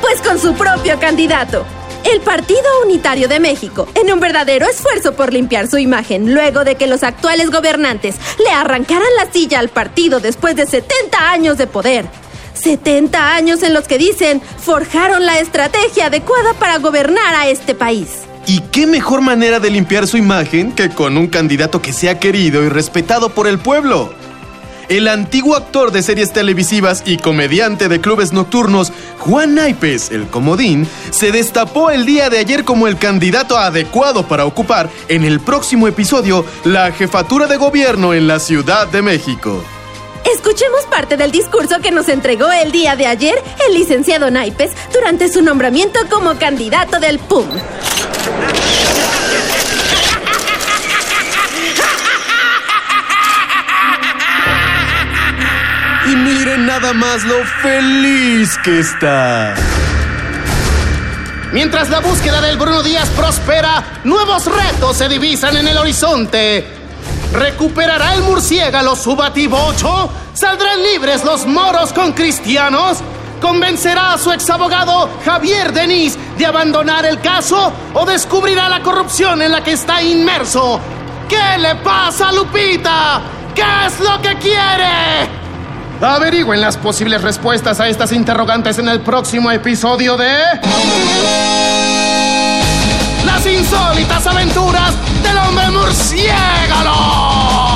Pues 0.00 0.22
con 0.22 0.38
su 0.40 0.54
propio 0.54 0.98
candidato. 0.98 1.64
El 2.04 2.20
Partido 2.20 2.62
Unitario 2.84 3.28
de 3.28 3.40
México, 3.40 3.88
en 3.94 4.12
un 4.12 4.20
verdadero 4.20 4.66
esfuerzo 4.66 5.14
por 5.14 5.32
limpiar 5.32 5.68
su 5.68 5.78
imagen, 5.78 6.32
luego 6.32 6.64
de 6.64 6.76
que 6.76 6.86
los 6.86 7.02
actuales 7.02 7.50
gobernantes 7.50 8.16
le 8.42 8.50
arrancaran 8.50 9.08
la 9.16 9.30
silla 9.30 9.58
al 9.58 9.68
partido 9.68 10.20
después 10.20 10.56
de 10.56 10.66
70 10.66 11.30
años 11.30 11.58
de 11.58 11.66
poder. 11.66 12.06
70 12.54 13.34
años 13.34 13.62
en 13.62 13.74
los 13.74 13.86
que 13.86 13.98
dicen 13.98 14.40
forjaron 14.58 15.26
la 15.26 15.38
estrategia 15.38 16.06
adecuada 16.06 16.54
para 16.54 16.78
gobernar 16.78 17.34
a 17.34 17.48
este 17.48 17.74
país. 17.74 18.22
¿Y 18.46 18.60
qué 18.72 18.86
mejor 18.86 19.20
manera 19.20 19.60
de 19.60 19.70
limpiar 19.70 20.06
su 20.06 20.16
imagen 20.16 20.72
que 20.72 20.88
con 20.88 21.18
un 21.18 21.26
candidato 21.26 21.82
que 21.82 21.92
sea 21.92 22.18
querido 22.18 22.62
y 22.64 22.68
respetado 22.68 23.28
por 23.30 23.46
el 23.46 23.58
pueblo? 23.58 24.14
El 24.88 25.08
antiguo 25.08 25.56
actor 25.56 25.92
de 25.92 26.02
series 26.02 26.32
televisivas 26.32 27.02
y 27.04 27.18
comediante 27.18 27.88
de 27.88 28.00
clubes 28.00 28.32
nocturnos, 28.32 28.92
Juan 29.18 29.54
Naipes, 29.54 30.10
el 30.10 30.26
comodín, 30.28 30.88
se 31.10 31.32
destapó 31.32 31.90
el 31.90 32.06
día 32.06 32.30
de 32.30 32.38
ayer 32.38 32.64
como 32.64 32.86
el 32.86 32.98
candidato 32.98 33.58
adecuado 33.58 34.26
para 34.26 34.46
ocupar 34.46 34.88
en 35.08 35.24
el 35.24 35.40
próximo 35.40 35.88
episodio 35.88 36.44
la 36.64 36.92
jefatura 36.92 37.46
de 37.46 37.56
gobierno 37.56 38.14
en 38.14 38.26
la 38.26 38.38
Ciudad 38.38 38.86
de 38.88 39.02
México. 39.02 39.62
Escuchemos 40.34 40.84
parte 40.90 41.16
del 41.16 41.30
discurso 41.30 41.80
que 41.80 41.90
nos 41.90 42.08
entregó 42.08 42.50
el 42.50 42.72
día 42.72 42.96
de 42.96 43.06
ayer 43.06 43.42
el 43.66 43.74
licenciado 43.74 44.30
Naipes 44.30 44.72
durante 44.92 45.32
su 45.32 45.42
nombramiento 45.42 46.00
como 46.10 46.38
candidato 46.38 47.00
del 47.00 47.18
PUM. 47.18 47.46
Más 56.92 57.24
lo 57.24 57.44
feliz 57.62 58.56
que 58.64 58.80
está. 58.80 59.54
Mientras 61.52 61.88
la 61.90 62.00
búsqueda 62.00 62.40
del 62.40 62.56
Bruno 62.56 62.82
Díaz 62.82 63.08
prospera, 63.10 64.00
nuevos 64.04 64.46
retos 64.46 64.96
se 64.96 65.08
divisan 65.08 65.56
en 65.56 65.68
el 65.68 65.76
horizonte. 65.76 66.66
¿Recuperará 67.32 68.14
el 68.14 68.22
murciélago 68.22 68.96
su 68.96 69.16
batibocho? 69.16 70.10
¿Saldrán 70.32 70.82
libres 70.82 71.24
los 71.24 71.46
moros 71.46 71.92
con 71.92 72.12
cristianos? 72.12 72.98
¿Convencerá 73.40 74.14
a 74.14 74.18
su 74.18 74.32
exabogado 74.32 75.10
Javier 75.24 75.72
Denis 75.72 76.18
de 76.36 76.46
abandonar 76.46 77.06
el 77.06 77.20
caso 77.20 77.72
o 77.94 78.04
descubrirá 78.06 78.68
la 78.68 78.82
corrupción 78.82 79.42
en 79.42 79.52
la 79.52 79.62
que 79.62 79.72
está 79.72 80.02
inmerso? 80.02 80.80
¿Qué 81.28 81.58
le 81.58 81.76
pasa 81.76 82.28
a 82.28 82.32
Lupita? 82.32 83.20
¿Qué 83.54 83.86
es 83.86 84.00
lo 84.00 84.20
que 84.22 84.36
quiere? 84.36 85.37
Averigüen 86.00 86.60
las 86.60 86.76
posibles 86.76 87.22
respuestas 87.22 87.80
a 87.80 87.88
estas 87.88 88.12
interrogantes 88.12 88.78
en 88.78 88.88
el 88.88 89.00
próximo 89.00 89.50
episodio 89.50 90.16
de... 90.16 90.32
Las 93.24 93.44
insólitas 93.46 94.26
aventuras 94.26 94.94
del 95.22 95.36
hombre 95.38 95.70
murciélago. 95.70 97.67